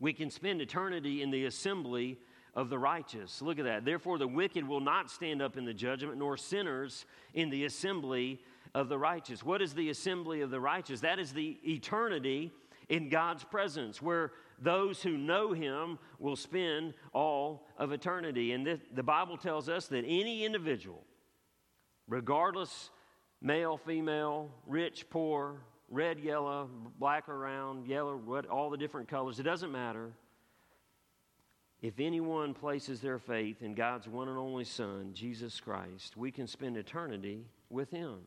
We 0.00 0.14
can 0.14 0.30
spend 0.30 0.62
eternity 0.62 1.22
in 1.22 1.30
the 1.30 1.44
assembly 1.44 2.18
of 2.54 2.68
the 2.68 2.78
righteous. 2.78 3.40
Look 3.40 3.58
at 3.58 3.64
that. 3.64 3.84
Therefore, 3.84 4.18
the 4.18 4.28
wicked 4.28 4.66
will 4.66 4.80
not 4.80 5.10
stand 5.10 5.40
up 5.40 5.56
in 5.56 5.64
the 5.64 5.74
judgment, 5.74 6.18
nor 6.18 6.36
sinners 6.36 7.06
in 7.34 7.50
the 7.50 7.64
assembly 7.64 8.40
of 8.74 8.88
the 8.88 8.98
righteous. 8.98 9.42
What 9.42 9.62
is 9.62 9.74
the 9.74 9.90
assembly 9.90 10.42
of 10.42 10.50
the 10.50 10.60
righteous? 10.60 11.00
That 11.00 11.18
is 11.18 11.32
the 11.32 11.58
eternity 11.64 12.52
in 12.88 13.08
God's 13.08 13.44
presence, 13.44 14.02
where 14.02 14.32
those 14.58 15.02
who 15.02 15.16
know 15.16 15.52
Him 15.52 15.98
will 16.18 16.36
spend 16.36 16.94
all 17.12 17.66
of 17.78 17.92
eternity. 17.92 18.52
And 18.52 18.80
the 18.94 19.02
Bible 19.02 19.36
tells 19.36 19.68
us 19.68 19.86
that 19.88 20.04
any 20.06 20.44
individual, 20.44 21.02
regardless 22.06 22.90
male, 23.40 23.76
female, 23.76 24.50
rich, 24.66 25.08
poor, 25.10 25.62
red, 25.88 26.20
yellow, 26.20 26.68
black 26.98 27.28
or 27.28 27.38
round, 27.38 27.86
yellow, 27.86 28.16
what, 28.16 28.46
all 28.46 28.70
the 28.70 28.76
different 28.76 29.08
colors, 29.08 29.40
it 29.40 29.44
doesn't 29.44 29.72
matter 29.72 30.12
if 31.82 31.98
anyone 31.98 32.54
places 32.54 33.00
their 33.00 33.18
faith 33.18 33.60
in 33.60 33.74
God's 33.74 34.08
one 34.08 34.28
and 34.28 34.38
only 34.38 34.64
Son, 34.64 35.10
Jesus 35.12 35.60
Christ, 35.60 36.16
we 36.16 36.30
can 36.30 36.46
spend 36.46 36.76
eternity 36.76 37.44
with 37.70 37.90
him. 37.90 38.20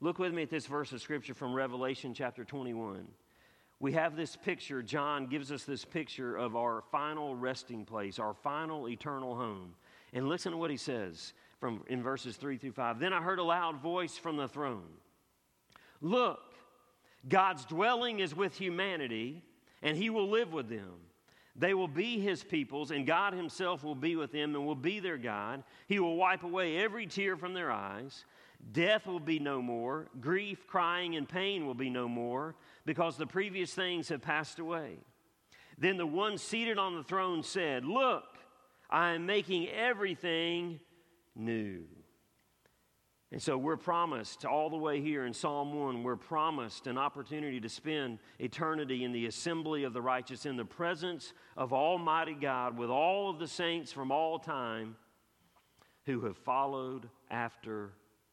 Look 0.00 0.18
with 0.18 0.34
me 0.34 0.42
at 0.42 0.50
this 0.50 0.66
verse 0.66 0.92
of 0.92 1.00
scripture 1.00 1.32
from 1.32 1.54
Revelation 1.54 2.12
chapter 2.12 2.44
21. 2.44 3.06
We 3.80 3.92
have 3.92 4.14
this 4.14 4.36
picture, 4.36 4.82
John 4.82 5.26
gives 5.26 5.50
us 5.50 5.64
this 5.64 5.86
picture 5.86 6.36
of 6.36 6.54
our 6.54 6.82
final 6.92 7.34
resting 7.34 7.86
place, 7.86 8.18
our 8.18 8.34
final 8.34 8.88
eternal 8.88 9.34
home. 9.34 9.74
And 10.12 10.28
listen 10.28 10.52
to 10.52 10.58
what 10.58 10.70
he 10.70 10.76
says 10.76 11.32
from 11.58 11.82
in 11.88 12.02
verses 12.02 12.36
3 12.36 12.58
through 12.58 12.72
5. 12.72 12.98
Then 12.98 13.14
I 13.14 13.22
heard 13.22 13.38
a 13.38 13.42
loud 13.42 13.80
voice 13.80 14.18
from 14.18 14.36
the 14.36 14.48
throne. 14.48 14.88
Look, 16.02 16.40
God's 17.26 17.64
dwelling 17.64 18.20
is 18.20 18.36
with 18.36 18.54
humanity, 18.54 19.42
and 19.80 19.96
he 19.96 20.10
will 20.10 20.28
live 20.28 20.52
with 20.52 20.68
them. 20.68 20.92
They 21.54 21.74
will 21.74 21.88
be 21.88 22.18
his 22.18 22.42
peoples, 22.42 22.90
and 22.90 23.06
God 23.06 23.34
himself 23.34 23.84
will 23.84 23.94
be 23.94 24.16
with 24.16 24.32
them 24.32 24.54
and 24.54 24.66
will 24.66 24.74
be 24.74 25.00
their 25.00 25.18
God. 25.18 25.64
He 25.86 25.98
will 25.98 26.16
wipe 26.16 26.44
away 26.44 26.78
every 26.78 27.06
tear 27.06 27.36
from 27.36 27.52
their 27.52 27.70
eyes. 27.70 28.24
Death 28.72 29.06
will 29.06 29.20
be 29.20 29.38
no 29.38 29.60
more. 29.60 30.08
Grief, 30.20 30.66
crying, 30.66 31.16
and 31.16 31.28
pain 31.28 31.66
will 31.66 31.74
be 31.74 31.90
no 31.90 32.08
more 32.08 32.54
because 32.86 33.16
the 33.16 33.26
previous 33.26 33.74
things 33.74 34.08
have 34.08 34.22
passed 34.22 34.58
away. 34.58 34.98
Then 35.76 35.96
the 35.96 36.06
one 36.06 36.38
seated 36.38 36.78
on 36.78 36.94
the 36.94 37.02
throne 37.02 37.42
said, 37.42 37.84
Look, 37.84 38.24
I 38.88 39.12
am 39.12 39.26
making 39.26 39.68
everything 39.68 40.80
new. 41.34 41.84
And 43.32 43.40
so 43.40 43.56
we're 43.56 43.78
promised 43.78 44.44
all 44.44 44.68
the 44.68 44.76
way 44.76 45.00
here 45.00 45.24
in 45.24 45.32
Psalm 45.32 45.72
1, 45.72 46.02
we're 46.02 46.16
promised 46.16 46.86
an 46.86 46.98
opportunity 46.98 47.60
to 47.60 47.68
spend 47.68 48.18
eternity 48.38 49.04
in 49.04 49.12
the 49.12 49.24
assembly 49.24 49.84
of 49.84 49.94
the 49.94 50.02
righteous, 50.02 50.44
in 50.44 50.58
the 50.58 50.66
presence 50.66 51.32
of 51.56 51.72
Almighty 51.72 52.34
God, 52.38 52.76
with 52.76 52.90
all 52.90 53.30
of 53.30 53.38
the 53.38 53.48
saints 53.48 53.90
from 53.90 54.12
all 54.12 54.38
time 54.38 54.96
who 56.04 56.20
have 56.26 56.36
followed 56.36 57.08
after 57.30 57.92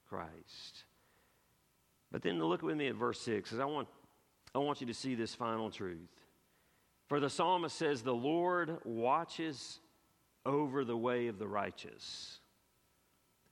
Christ. 0.10 0.84
But 2.12 2.22
then 2.22 2.38
look 2.38 2.62
with 2.62 2.76
me 2.76 2.88
at 2.88 2.96
verse 2.96 3.22
6, 3.22 3.50
because 3.50 3.62
I 3.62 3.66
want, 3.66 3.88
I 4.54 4.58
want 4.58 4.82
you 4.82 4.88
to 4.88 4.94
see 4.94 5.16
this 5.16 5.34
final 5.34 5.72
truth. 5.72 6.10
For 7.08 7.22
the 7.22 7.30
psalmist 7.30 7.78
says, 7.78 8.02
The 8.02 8.14
Lord 8.14 8.80
watches 8.84 9.80
over 10.46 10.84
the 10.84 10.98
way 10.98 11.28
of 11.28 11.40
the 11.40 11.48
righteous 11.48 12.39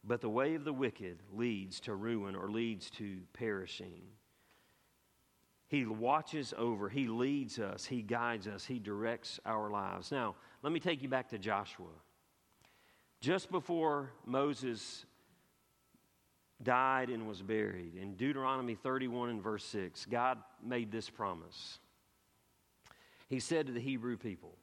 but 0.08 0.22
the 0.22 0.30
way 0.30 0.56
of 0.56 0.64
the 0.64 0.74
wicked 0.74 1.20
leads 1.34 1.82
to 1.82 1.94
ruin 1.94 2.36
or 2.36 2.50
leads 2.50 2.90
to 2.92 3.18
perishing. 3.34 4.02
He 5.68 5.86
watches 5.86 6.54
over, 6.58 6.88
He 6.88 7.08
leads 7.08 7.60
us, 7.60 7.86
He 7.86 8.02
guides 8.02 8.48
us, 8.48 8.66
He 8.66 8.80
directs 8.80 9.40
our 9.46 9.70
lives. 9.70 10.12
Now, 10.12 10.36
let 10.64 10.72
me 10.72 10.80
take 10.80 11.02
you 11.04 11.10
back 11.10 11.30
to 11.30 11.38
Joshua. 11.38 11.88
Just 13.20 13.52
before 13.52 14.12
Moses 14.26 15.06
died 16.64 17.10
and 17.10 17.28
was 17.28 17.42
buried, 17.42 17.96
in 17.96 18.16
Deuteronomy 18.16 18.76
31 18.76 19.30
and 19.30 19.44
verse 19.44 19.66
6, 19.66 20.06
God 20.06 20.38
made 20.64 20.90
this 20.90 21.10
promise. 21.10 21.80
He 23.28 23.42
said 23.42 23.68
to 23.68 23.74
the 23.74 23.82
Hebrew 23.82 24.16
people, 24.16 24.56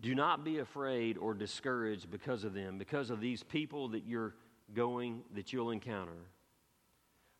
Do 0.00 0.16
not 0.16 0.44
be 0.44 0.58
afraid 0.58 1.16
or 1.16 1.32
discouraged 1.32 2.10
because 2.10 2.42
of 2.42 2.54
them, 2.54 2.76
because 2.76 3.10
of 3.10 3.20
these 3.20 3.44
people 3.44 3.88
that 3.90 4.04
you're 4.04 4.34
going, 4.74 5.22
that 5.34 5.52
you'll 5.52 5.70
encounter. 5.70 6.26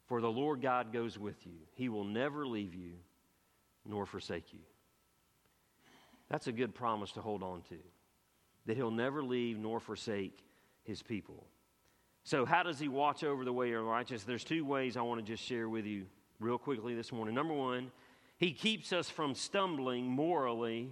For 0.06 0.20
the 0.20 0.30
Lord 0.30 0.62
God 0.62 0.92
goes 0.92 1.18
with 1.18 1.46
you. 1.46 1.58
He 1.74 1.88
will 1.88 2.04
never 2.04 2.46
leave 2.46 2.74
you 2.74 2.92
nor 3.84 4.06
forsake 4.06 4.52
you. 4.52 4.60
That's 6.30 6.46
a 6.46 6.52
good 6.52 6.74
promise 6.74 7.12
to 7.12 7.20
hold 7.20 7.42
on 7.42 7.62
to, 7.70 7.78
that 8.66 8.76
He'll 8.76 8.90
never 8.90 9.22
leave 9.22 9.58
nor 9.58 9.80
forsake 9.80 10.44
His 10.84 11.02
people. 11.02 11.46
So, 12.24 12.44
how 12.44 12.62
does 12.62 12.78
He 12.78 12.88
watch 12.88 13.24
over 13.24 13.44
the 13.44 13.52
way 13.52 13.72
of 13.72 13.84
righteous? 13.84 14.24
There's 14.24 14.44
two 14.44 14.64
ways 14.64 14.96
I 14.96 15.02
want 15.02 15.24
to 15.24 15.32
just 15.32 15.42
share 15.42 15.68
with 15.68 15.86
you 15.86 16.06
real 16.40 16.58
quickly 16.58 16.94
this 16.94 17.12
morning. 17.12 17.34
Number 17.34 17.54
one, 17.54 17.90
He 18.36 18.52
keeps 18.52 18.92
us 18.92 19.08
from 19.08 19.34
stumbling 19.34 20.04
morally 20.04 20.90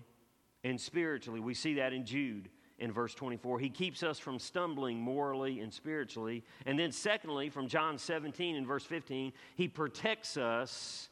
and 0.65 0.81
spiritually. 0.81 1.41
We 1.41 1.55
see 1.55 1.75
that 1.75 1.93
in 1.93 2.07
Jude 2.07 2.49
in 2.79 2.93
verse 2.93 3.15
24. 3.15 3.59
He 3.59 3.71
keeps 3.71 4.03
us 4.03 4.19
from 4.19 4.39
stumbling 4.39 5.01
morally 5.01 5.61
and 5.61 5.73
spiritually. 5.73 6.45
And 6.67 6.79
then, 6.79 6.93
secondly, 6.93 7.49
from 7.49 7.69
John 7.69 7.99
17 7.99 8.57
and 8.57 8.67
verse 8.67 8.85
15, 8.85 9.33
He 9.57 9.69
protects 9.69 10.37
us 10.37 11.09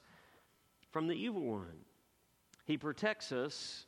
from 0.90 1.06
the 1.06 1.14
evil 1.14 1.42
one. 1.42 1.80
He 2.66 2.76
protects 2.76 3.32
us 3.32 3.86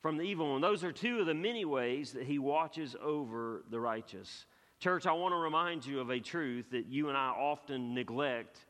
from 0.00 0.16
the 0.16 0.24
evil 0.24 0.52
one. 0.52 0.60
Those 0.60 0.84
are 0.84 0.92
two 0.92 1.20
of 1.20 1.26
the 1.26 1.34
many 1.34 1.64
ways 1.64 2.12
that 2.12 2.24
He 2.24 2.38
watches 2.38 2.96
over 3.00 3.62
the 3.70 3.78
righteous. 3.80 4.46
Church, 4.80 5.06
I 5.06 5.12
want 5.12 5.32
to 5.32 5.38
remind 5.38 5.86
you 5.86 6.00
of 6.00 6.10
a 6.10 6.18
truth 6.18 6.70
that 6.72 6.86
you 6.86 7.08
and 7.08 7.16
I 7.16 7.28
often 7.28 7.94
neglect. 7.94 8.66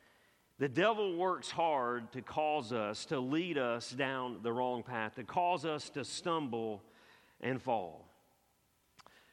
The 0.58 0.68
devil 0.68 1.16
works 1.16 1.50
hard 1.50 2.12
to 2.12 2.20
cause 2.20 2.72
us, 2.72 3.06
to 3.06 3.18
lead 3.18 3.56
us 3.56 3.90
down 3.90 4.40
the 4.42 4.52
wrong 4.52 4.82
path, 4.82 5.14
to 5.14 5.24
cause 5.24 5.64
us 5.64 5.88
to 5.90 6.04
stumble 6.04 6.82
and 7.40 7.60
fall. 7.60 8.11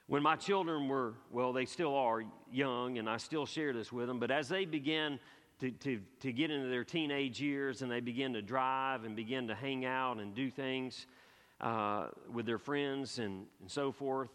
When 0.10 0.24
my 0.24 0.36
children 0.36 0.88
were, 0.88 1.14
well, 1.30 1.54
they 1.54 1.66
still 1.66 1.96
are 1.96 2.24
young, 2.52 2.98
and 2.98 3.08
I 3.08 3.18
still 3.18 3.46
share 3.46 3.74
this 3.74 3.92
with 3.92 4.08
them, 4.08 4.20
but 4.20 4.32
as 4.32 4.50
they 4.50 4.66
began 4.66 5.20
to, 5.60 5.70
to, 5.70 6.02
to 6.22 6.32
get 6.34 6.50
into 6.50 6.68
their 6.68 6.84
teenage 6.84 7.40
years 7.40 7.84
and 7.84 7.92
they 7.92 8.00
begin 8.00 8.34
to 8.34 8.42
drive 8.42 9.04
and 9.04 9.16
begin 9.16 9.50
to 9.50 9.56
hang 9.56 9.86
out 9.86 10.18
and 10.18 10.34
do 10.34 10.50
things 10.50 11.06
uh, 11.62 12.08
with 12.34 12.48
their 12.48 12.58
friends 12.58 13.20
and, 13.20 13.46
and 13.62 13.70
so 13.70 13.92
forth, 13.92 14.32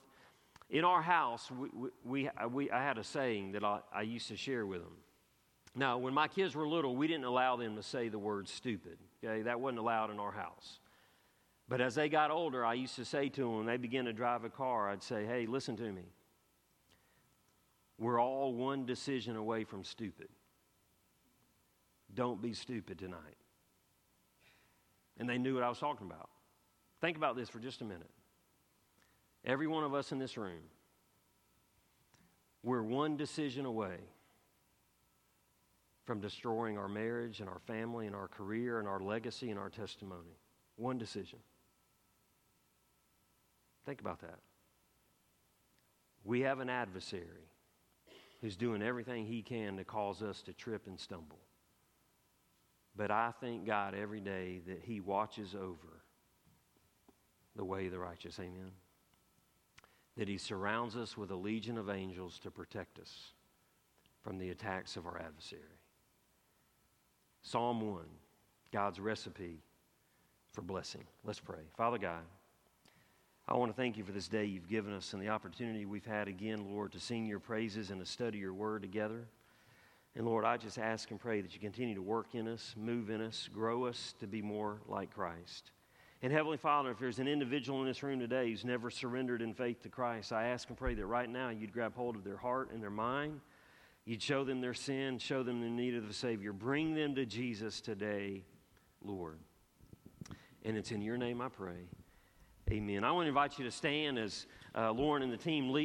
in 0.70 0.84
our 0.84 1.02
house, 1.02 1.50
we, 1.50 1.90
we, 2.04 2.30
we, 2.52 2.70
I 2.70 2.80
had 2.80 2.98
a 2.98 3.04
saying 3.04 3.50
that 3.52 3.64
I, 3.64 3.80
I 3.92 4.02
used 4.02 4.28
to 4.28 4.36
share 4.36 4.64
with 4.66 4.80
them. 4.80 4.96
Now, 5.74 5.98
when 5.98 6.14
my 6.14 6.28
kids 6.28 6.54
were 6.54 6.68
little, 6.68 6.94
we 6.94 7.08
didn't 7.08 7.24
allow 7.24 7.56
them 7.56 7.74
to 7.74 7.82
say 7.82 8.08
the 8.08 8.18
word 8.18 8.48
stupid. 8.48 8.96
Okay, 9.24 9.42
that 9.42 9.58
wasn't 9.58 9.80
allowed 9.80 10.12
in 10.12 10.20
our 10.20 10.30
house. 10.30 10.78
But 11.68 11.80
as 11.80 11.94
they 11.94 12.08
got 12.08 12.30
older, 12.30 12.64
I 12.64 12.74
used 12.74 12.96
to 12.96 13.04
say 13.04 13.28
to 13.30 13.40
them, 13.40 13.56
when 13.56 13.66
they 13.66 13.78
began 13.78 14.04
to 14.04 14.12
drive 14.12 14.44
a 14.44 14.50
car, 14.50 14.90
I'd 14.90 15.02
say, 15.02 15.24
hey, 15.24 15.46
listen 15.46 15.76
to 15.76 15.90
me. 15.90 16.04
We're 17.98 18.20
all 18.20 18.52
one 18.54 18.86
decision 18.86 19.36
away 19.36 19.64
from 19.64 19.84
stupid. 19.84 20.28
Don't 22.12 22.42
be 22.42 22.52
stupid 22.52 22.98
tonight. 22.98 23.36
And 25.18 25.28
they 25.28 25.38
knew 25.38 25.54
what 25.54 25.62
I 25.62 25.68
was 25.68 25.78
talking 25.78 26.06
about. 26.06 26.28
Think 27.00 27.16
about 27.16 27.36
this 27.36 27.48
for 27.48 27.60
just 27.60 27.80
a 27.80 27.84
minute. 27.84 28.10
Every 29.44 29.66
one 29.66 29.84
of 29.84 29.94
us 29.94 30.12
in 30.12 30.18
this 30.18 30.36
room, 30.36 30.62
we're 32.62 32.82
one 32.82 33.16
decision 33.16 33.64
away 33.64 33.96
from 36.04 36.20
destroying 36.20 36.76
our 36.78 36.88
marriage 36.88 37.40
and 37.40 37.48
our 37.48 37.60
family 37.60 38.06
and 38.06 38.14
our 38.14 38.28
career 38.28 38.78
and 38.78 38.88
our 38.88 39.00
legacy 39.00 39.50
and 39.50 39.58
our 39.58 39.70
testimony. 39.70 40.38
One 40.76 40.98
decision. 40.98 41.38
Think 43.84 44.00
about 44.00 44.20
that. 44.20 44.38
We 46.24 46.40
have 46.40 46.60
an 46.60 46.70
adversary 46.70 47.50
who's 48.40 48.56
doing 48.56 48.82
everything 48.82 49.26
he 49.26 49.42
can 49.42 49.76
to 49.76 49.84
cause 49.84 50.22
us 50.22 50.42
to 50.42 50.52
trip 50.52 50.86
and 50.86 50.98
stumble. 50.98 51.38
But 52.96 53.10
I 53.10 53.32
thank 53.40 53.66
God 53.66 53.94
every 53.94 54.20
day 54.20 54.60
that 54.66 54.80
he 54.82 55.00
watches 55.00 55.54
over 55.54 56.02
the 57.56 57.64
way 57.64 57.86
of 57.86 57.92
the 57.92 57.98
righteous. 57.98 58.38
Amen. 58.38 58.70
That 60.16 60.28
he 60.28 60.38
surrounds 60.38 60.96
us 60.96 61.16
with 61.16 61.30
a 61.30 61.36
legion 61.36 61.76
of 61.76 61.90
angels 61.90 62.38
to 62.40 62.50
protect 62.50 62.98
us 62.98 63.32
from 64.22 64.38
the 64.38 64.50
attacks 64.50 64.96
of 64.96 65.06
our 65.06 65.20
adversary. 65.20 65.62
Psalm 67.42 67.80
1, 67.80 68.04
God's 68.72 69.00
recipe 69.00 69.62
for 70.52 70.62
blessing. 70.62 71.04
Let's 71.24 71.40
pray. 71.40 71.58
Father 71.76 71.98
God, 71.98 72.22
I 73.46 73.54
want 73.56 73.70
to 73.70 73.76
thank 73.76 73.98
you 73.98 74.04
for 74.04 74.12
this 74.12 74.26
day 74.26 74.46
you've 74.46 74.70
given 74.70 74.94
us 74.94 75.12
and 75.12 75.20
the 75.20 75.28
opportunity 75.28 75.84
we've 75.84 76.06
had 76.06 76.28
again, 76.28 76.64
Lord, 76.72 76.92
to 76.92 77.00
sing 77.00 77.26
your 77.26 77.40
praises 77.40 77.90
and 77.90 78.00
to 78.00 78.06
study 78.06 78.38
your 78.38 78.54
word 78.54 78.80
together. 78.80 79.26
And 80.16 80.24
Lord, 80.24 80.46
I 80.46 80.56
just 80.56 80.78
ask 80.78 81.10
and 81.10 81.20
pray 81.20 81.42
that 81.42 81.52
you 81.52 81.60
continue 81.60 81.94
to 81.94 82.02
work 82.02 82.34
in 82.34 82.48
us, 82.48 82.74
move 82.74 83.10
in 83.10 83.20
us, 83.20 83.50
grow 83.52 83.84
us 83.84 84.14
to 84.20 84.26
be 84.26 84.40
more 84.40 84.80
like 84.88 85.12
Christ. 85.12 85.72
And 86.22 86.32
Heavenly 86.32 86.56
Father, 86.56 86.90
if 86.90 86.98
there's 86.98 87.18
an 87.18 87.28
individual 87.28 87.82
in 87.82 87.86
this 87.86 88.02
room 88.02 88.18
today 88.18 88.48
who's 88.48 88.64
never 88.64 88.90
surrendered 88.90 89.42
in 89.42 89.52
faith 89.52 89.82
to 89.82 89.90
Christ, 89.90 90.32
I 90.32 90.44
ask 90.44 90.68
and 90.68 90.78
pray 90.78 90.94
that 90.94 91.04
right 91.04 91.28
now 91.28 91.50
you'd 91.50 91.72
grab 91.74 91.94
hold 91.94 92.16
of 92.16 92.24
their 92.24 92.38
heart 92.38 92.70
and 92.72 92.82
their 92.82 92.88
mind. 92.88 93.40
You'd 94.06 94.22
show 94.22 94.42
them 94.44 94.62
their 94.62 94.72
sin, 94.72 95.18
show 95.18 95.42
them 95.42 95.60
the 95.60 95.68
need 95.68 95.96
of 95.96 96.08
the 96.08 96.14
Savior. 96.14 96.54
Bring 96.54 96.94
them 96.94 97.14
to 97.16 97.26
Jesus 97.26 97.82
today, 97.82 98.44
Lord. 99.02 99.38
And 100.64 100.78
it's 100.78 100.92
in 100.92 101.02
your 101.02 101.18
name 101.18 101.42
I 101.42 101.48
pray. 101.48 101.88
Amen. 102.70 103.04
I 103.04 103.12
want 103.12 103.26
to 103.26 103.28
invite 103.28 103.58
you 103.58 103.64
to 103.66 103.70
stand 103.70 104.18
as 104.18 104.46
uh, 104.74 104.90
Lauren 104.90 105.22
and 105.22 105.30
the 105.30 105.36
team 105.36 105.70
lead. 105.70 105.82